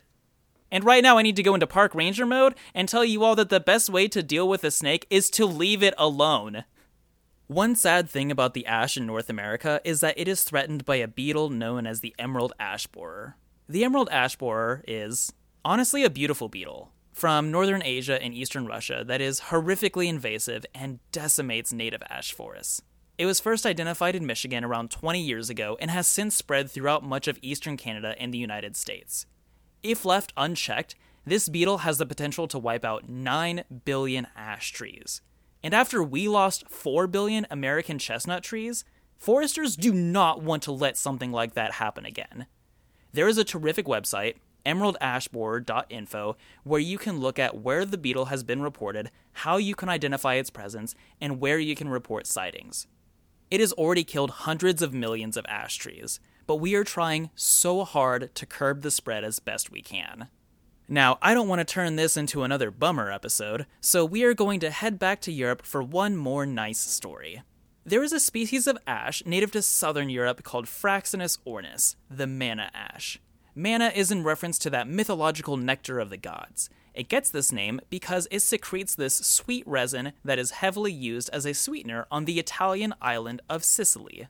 And 0.70 0.84
right 0.84 1.02
now, 1.02 1.18
I 1.18 1.22
need 1.22 1.36
to 1.36 1.42
go 1.42 1.54
into 1.54 1.66
park 1.66 1.94
ranger 1.94 2.26
mode 2.26 2.54
and 2.74 2.88
tell 2.88 3.04
you 3.04 3.22
all 3.22 3.36
that 3.36 3.48
the 3.48 3.60
best 3.60 3.90
way 3.90 4.08
to 4.08 4.22
deal 4.22 4.48
with 4.48 4.64
a 4.64 4.70
snake 4.70 5.06
is 5.10 5.30
to 5.30 5.46
leave 5.46 5.82
it 5.82 5.94
alone. 5.98 6.64
One 7.46 7.76
sad 7.76 8.08
thing 8.08 8.30
about 8.30 8.54
the 8.54 8.66
ash 8.66 8.96
in 8.96 9.06
North 9.06 9.28
America 9.28 9.80
is 9.84 10.00
that 10.00 10.18
it 10.18 10.26
is 10.26 10.42
threatened 10.42 10.84
by 10.84 10.96
a 10.96 11.06
beetle 11.06 11.50
known 11.50 11.86
as 11.86 12.00
the 12.00 12.14
emerald 12.18 12.54
ash 12.58 12.86
borer. 12.86 13.36
The 13.68 13.84
emerald 13.84 14.08
ash 14.10 14.36
borer 14.36 14.82
is, 14.88 15.32
honestly, 15.64 16.04
a 16.04 16.10
beautiful 16.10 16.48
beetle 16.48 16.92
from 17.12 17.50
northern 17.50 17.82
Asia 17.82 18.20
and 18.22 18.34
eastern 18.34 18.66
Russia 18.66 19.04
that 19.06 19.20
is 19.20 19.42
horrifically 19.42 20.08
invasive 20.08 20.66
and 20.74 20.98
decimates 21.12 21.72
native 21.72 22.02
ash 22.10 22.32
forests. 22.32 22.82
It 23.16 23.26
was 23.26 23.38
first 23.38 23.64
identified 23.64 24.16
in 24.16 24.26
Michigan 24.26 24.64
around 24.64 24.90
20 24.90 25.20
years 25.20 25.48
ago 25.48 25.76
and 25.80 25.90
has 25.90 26.08
since 26.08 26.34
spread 26.34 26.68
throughout 26.68 27.04
much 27.04 27.28
of 27.28 27.38
eastern 27.40 27.76
Canada 27.76 28.16
and 28.18 28.34
the 28.34 28.38
United 28.38 28.76
States. 28.76 29.26
If 29.84 30.04
left 30.04 30.32
unchecked, 30.36 30.96
this 31.24 31.48
beetle 31.48 31.78
has 31.78 31.98
the 31.98 32.06
potential 32.06 32.48
to 32.48 32.58
wipe 32.58 32.84
out 32.84 33.08
9 33.08 33.64
billion 33.84 34.26
ash 34.36 34.72
trees. 34.72 35.22
And 35.62 35.72
after 35.72 36.02
we 36.02 36.26
lost 36.26 36.68
4 36.68 37.06
billion 37.06 37.46
American 37.50 37.98
chestnut 37.98 38.42
trees, 38.42 38.84
foresters 39.16 39.76
do 39.76 39.92
not 39.94 40.42
want 40.42 40.64
to 40.64 40.72
let 40.72 40.98
something 40.98 41.30
like 41.30 41.54
that 41.54 41.74
happen 41.74 42.04
again. 42.04 42.46
There 43.12 43.28
is 43.28 43.38
a 43.38 43.44
terrific 43.44 43.86
website, 43.86 44.34
emeraldashborer.info, 44.64 46.36
where 46.62 46.80
you 46.80 46.98
can 46.98 47.20
look 47.20 47.38
at 47.38 47.60
where 47.60 47.84
the 47.84 47.98
beetle 47.98 48.26
has 48.26 48.42
been 48.42 48.62
reported, 48.62 49.10
how 49.32 49.56
you 49.56 49.74
can 49.74 49.88
identify 49.88 50.34
its 50.34 50.50
presence, 50.50 50.94
and 51.20 51.40
where 51.40 51.58
you 51.58 51.74
can 51.74 51.88
report 51.88 52.26
sightings. 52.26 52.86
It 53.50 53.60
has 53.60 53.72
already 53.72 54.04
killed 54.04 54.30
hundreds 54.30 54.82
of 54.82 54.94
millions 54.94 55.36
of 55.36 55.46
ash 55.48 55.76
trees, 55.76 56.20
but 56.46 56.56
we 56.56 56.74
are 56.74 56.84
trying 56.84 57.30
so 57.34 57.84
hard 57.84 58.34
to 58.34 58.46
curb 58.46 58.82
the 58.82 58.90
spread 58.90 59.24
as 59.24 59.38
best 59.38 59.70
we 59.70 59.82
can. 59.82 60.28
Now, 60.88 61.18
I 61.22 61.32
don't 61.32 61.48
want 61.48 61.60
to 61.60 61.64
turn 61.64 61.96
this 61.96 62.16
into 62.16 62.42
another 62.42 62.70
bummer 62.70 63.10
episode, 63.10 63.66
so 63.80 64.04
we 64.04 64.22
are 64.24 64.34
going 64.34 64.60
to 64.60 64.70
head 64.70 64.98
back 64.98 65.20
to 65.22 65.32
Europe 65.32 65.62
for 65.64 65.82
one 65.82 66.16
more 66.16 66.44
nice 66.44 66.78
story. 66.78 67.42
There 67.86 68.02
is 68.02 68.12
a 68.12 68.20
species 68.20 68.66
of 68.66 68.78
ash 68.86 69.22
native 69.24 69.50
to 69.52 69.62
southern 69.62 70.10
Europe 70.10 70.42
called 70.42 70.66
Fraxinus 70.66 71.38
ornus, 71.46 71.96
the 72.10 72.26
manna 72.26 72.70
ash. 72.74 73.18
Manna 73.54 73.92
is 73.94 74.10
in 74.10 74.24
reference 74.24 74.58
to 74.60 74.70
that 74.70 74.88
mythological 74.88 75.56
nectar 75.56 76.00
of 76.00 76.10
the 76.10 76.16
gods, 76.16 76.68
it 76.94 77.08
gets 77.08 77.28
this 77.28 77.50
name 77.50 77.80
because 77.90 78.28
it 78.30 78.40
secretes 78.40 78.94
this 78.94 79.16
sweet 79.16 79.66
resin 79.66 80.12
that 80.24 80.38
is 80.38 80.52
heavily 80.52 80.92
used 80.92 81.28
as 81.32 81.44
a 81.44 81.52
sweetener 81.52 82.06
on 82.10 82.24
the 82.24 82.38
Italian 82.38 82.94
island 83.02 83.42
of 83.50 83.64
Sicily. 83.64 84.28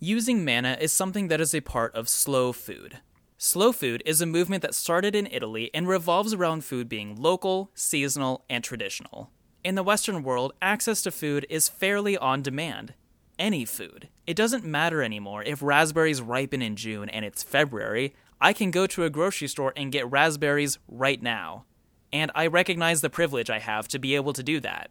Using 0.00 0.44
manna 0.44 0.78
is 0.80 0.90
something 0.90 1.28
that 1.28 1.40
is 1.40 1.54
a 1.54 1.60
part 1.60 1.94
of 1.94 2.08
slow 2.08 2.52
food. 2.52 2.98
Slow 3.36 3.72
food 3.72 4.02
is 4.06 4.20
a 4.20 4.26
movement 4.26 4.62
that 4.62 4.74
started 4.74 5.14
in 5.14 5.28
Italy 5.30 5.70
and 5.74 5.86
revolves 5.86 6.32
around 6.32 6.64
food 6.64 6.88
being 6.88 7.20
local, 7.20 7.70
seasonal, 7.74 8.44
and 8.48 8.64
traditional. 8.64 9.30
In 9.62 9.74
the 9.74 9.82
Western 9.82 10.22
world, 10.22 10.54
access 10.62 11.02
to 11.02 11.10
food 11.10 11.46
is 11.50 11.68
fairly 11.68 12.16
on 12.16 12.40
demand. 12.40 12.94
Any 13.38 13.64
food. 13.64 14.08
It 14.26 14.36
doesn't 14.36 14.64
matter 14.64 15.02
anymore 15.02 15.42
if 15.42 15.62
raspberries 15.62 16.22
ripen 16.22 16.62
in 16.62 16.76
June 16.76 17.08
and 17.08 17.24
it's 17.24 17.42
February. 17.42 18.14
I 18.42 18.52
can 18.52 18.72
go 18.72 18.86
to 18.88 19.04
a 19.04 19.10
grocery 19.10 19.48
store 19.48 19.72
and 19.76 19.92
get 19.92 20.10
raspberries 20.10 20.78
right 20.88 21.22
now 21.22 21.64
and 22.12 22.30
I 22.34 22.46
recognize 22.46 23.00
the 23.00 23.08
privilege 23.08 23.48
I 23.48 23.58
have 23.58 23.88
to 23.88 23.98
be 23.98 24.14
able 24.14 24.34
to 24.34 24.42
do 24.42 24.60
that. 24.60 24.90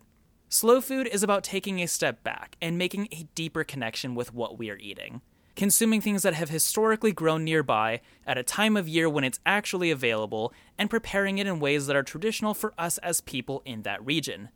Slow 0.49 0.81
food 0.81 1.07
is 1.07 1.21
about 1.21 1.43
taking 1.43 1.79
a 1.79 1.87
step 1.87 2.23
back 2.23 2.57
and 2.61 2.77
making 2.77 3.07
a 3.11 3.27
deeper 3.35 3.63
connection 3.63 4.15
with 4.15 4.33
what 4.33 4.57
we 4.57 4.69
are 4.69 4.77
eating. 4.77 5.21
consuming 5.55 6.01
things 6.01 6.23
that 6.23 6.33
have 6.33 6.49
historically 6.49 7.11
grown 7.11 7.43
nearby 7.43 8.01
at 8.25 8.37
a 8.37 8.43
time 8.43 8.77
of 8.77 8.87
year 8.87 9.09
when 9.09 9.23
it's 9.23 9.39
actually 9.45 9.91
available, 9.91 10.53
and 10.77 10.89
preparing 10.89 11.37
it 11.37 11.47
in 11.47 11.59
ways 11.59 11.87
that 11.87 11.95
are 11.95 12.03
traditional 12.03 12.53
for 12.53 12.73
us 12.77 12.97
as 12.99 13.21
people 13.21 13.61
in 13.65 13.81
that 13.83 14.03
region. 14.03 14.49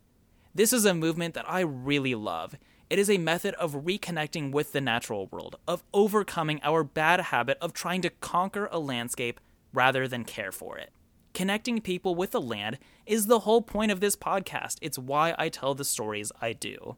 This 0.54 0.72
is 0.72 0.84
a 0.84 0.94
movement 0.94 1.34
that 1.34 1.48
I 1.48 1.60
really 1.60 2.14
love. 2.14 2.56
It 2.88 3.00
is 3.00 3.10
a 3.10 3.18
method 3.18 3.54
of 3.54 3.84
reconnecting 3.84 4.52
with 4.52 4.70
the 4.70 4.80
natural 4.80 5.26
world, 5.26 5.56
of 5.66 5.82
overcoming 5.92 6.60
our 6.62 6.84
bad 6.84 7.20
habit 7.20 7.58
of 7.60 7.72
trying 7.72 8.00
to 8.02 8.10
conquer 8.10 8.68
a 8.70 8.78
landscape 8.78 9.40
rather 9.72 10.06
than 10.06 10.24
care 10.24 10.52
for 10.52 10.78
it. 10.78 10.92
Connecting 11.34 11.80
people 11.80 12.14
with 12.14 12.30
the 12.30 12.40
land 12.40 12.78
is 13.04 13.26
the 13.26 13.40
whole 13.40 13.60
point 13.60 13.90
of 13.90 13.98
this 13.98 14.14
podcast. 14.14 14.76
It's 14.80 14.98
why 14.98 15.34
I 15.36 15.48
tell 15.48 15.74
the 15.74 15.84
stories 15.84 16.30
I 16.40 16.52
do. 16.52 16.96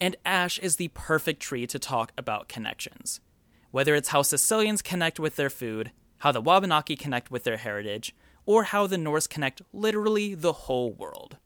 And 0.00 0.14
ash 0.24 0.58
is 0.60 0.76
the 0.76 0.88
perfect 0.88 1.42
tree 1.42 1.66
to 1.66 1.80
talk 1.80 2.12
about 2.16 2.48
connections. 2.48 3.20
Whether 3.72 3.96
it's 3.96 4.10
how 4.10 4.22
Sicilians 4.22 4.82
connect 4.82 5.18
with 5.18 5.34
their 5.34 5.50
food, 5.50 5.90
how 6.18 6.30
the 6.30 6.40
Wabanaki 6.40 6.94
connect 6.94 7.32
with 7.32 7.42
their 7.42 7.56
heritage, 7.56 8.14
or 8.46 8.64
how 8.64 8.86
the 8.86 8.98
Norse 8.98 9.26
connect 9.26 9.62
literally 9.72 10.36
the 10.36 10.52
whole 10.52 10.92
world. 10.92 11.38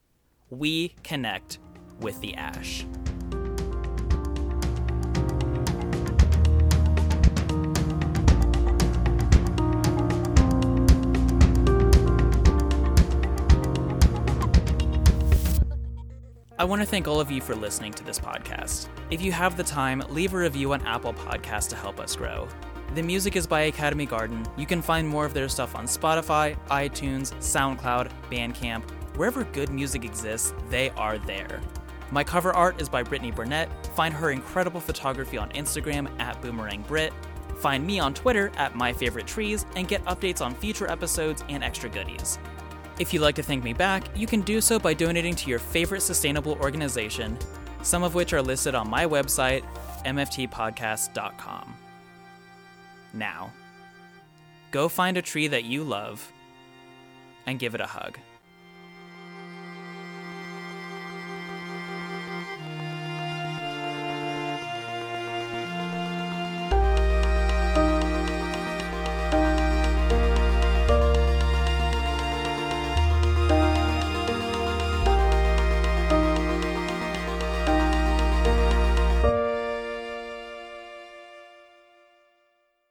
We 0.51 0.91
connect 1.03 1.59
with 2.01 2.21
the 2.21 2.35
ash. 2.35 2.85
I 16.61 16.65
want 16.65 16.83
to 16.83 16.87
thank 16.87 17.07
all 17.07 17.21
of 17.21 17.31
you 17.31 17.41
for 17.41 17.55
listening 17.55 17.93
to 17.93 18.03
this 18.03 18.19
podcast. 18.19 18.89
If 19.13 19.23
you 19.23 19.31
have 19.31 19.57
the 19.57 19.63
time, 19.63 20.03
leave 20.09 20.35
a 20.35 20.39
review 20.39 20.73
on 20.73 20.85
Apple 20.85 21.15
Podcasts 21.15 21.69
to 21.69 21.77
help 21.77 22.01
us 22.01 22.17
grow. 22.17 22.49
The 22.97 23.03
music 23.03 23.37
is 23.37 23.47
by 23.47 23.61
Academy 23.61 24.07
Garden. 24.07 24.45
You 24.57 24.67
can 24.67 24.83
find 24.83 25.07
more 25.07 25.25
of 25.25 25.35
their 25.35 25.49
stuff 25.49 25.77
on 25.77 25.87
Spotify, 25.87 26.59
iTunes, 26.67 27.33
SoundCloud, 27.35 28.11
Bandcamp. 28.29 28.83
Wherever 29.17 29.45
good 29.45 29.71
music 29.71 30.05
exists, 30.05 30.53
they 30.69 30.91
are 30.91 31.17
there. 31.19 31.61
My 32.11 32.25
cover 32.25 32.53
art 32.53 32.81
is 32.83 32.89
by 32.89 33.05
Brittany 33.05 33.31
Burnett. 33.31 33.87
Find 33.95 34.13
her 34.13 34.33
incredible 34.33 34.81
photography 34.81 35.39
on 35.39 35.51
Instagram 35.51 36.11
at 36.19 36.43
BoomerangBrit. 36.43 37.13
Find 37.59 37.87
me 37.87 38.01
on 38.01 38.15
Twitter 38.15 38.51
at 38.57 38.75
MyFavoriteTrees 38.75 39.65
and 39.77 39.87
get 39.87 40.05
updates 40.07 40.45
on 40.45 40.57
future 40.57 40.91
episodes 40.91 41.45
and 41.49 41.63
extra 41.63 41.89
goodies. 41.89 42.41
If 42.99 43.15
you'd 43.15 43.23
like 43.23 43.37
to 43.37 43.45
thank 43.45 43.63
me 43.63 43.73
back, 43.73 44.05
you 44.17 44.27
can 44.27 44.41
do 44.41 44.61
so 44.61 44.79
by 44.79 44.93
donating 44.93 45.37
to 45.37 45.49
your 45.49 45.61
favorite 45.61 46.03
sustainable 46.03 46.59
organization, 46.61 47.39
some 47.83 48.03
of 48.03 48.15
which 48.15 48.33
are 48.33 48.43
listed 48.43 48.75
on 48.75 48.91
my 48.91 49.07
website, 49.07 49.63
mftpodcast.com. 50.05 51.75
Now, 53.15 53.53
go 54.73 54.89
find 54.89 55.17
a 55.17 55.23
tree 55.23 55.47
that 55.47 55.65
you 55.65 55.85
love 55.85 56.33
and 57.47 57.61
give 57.61 57.77
it 57.77 57.81
a 57.81 57.87
hug. 57.87 58.19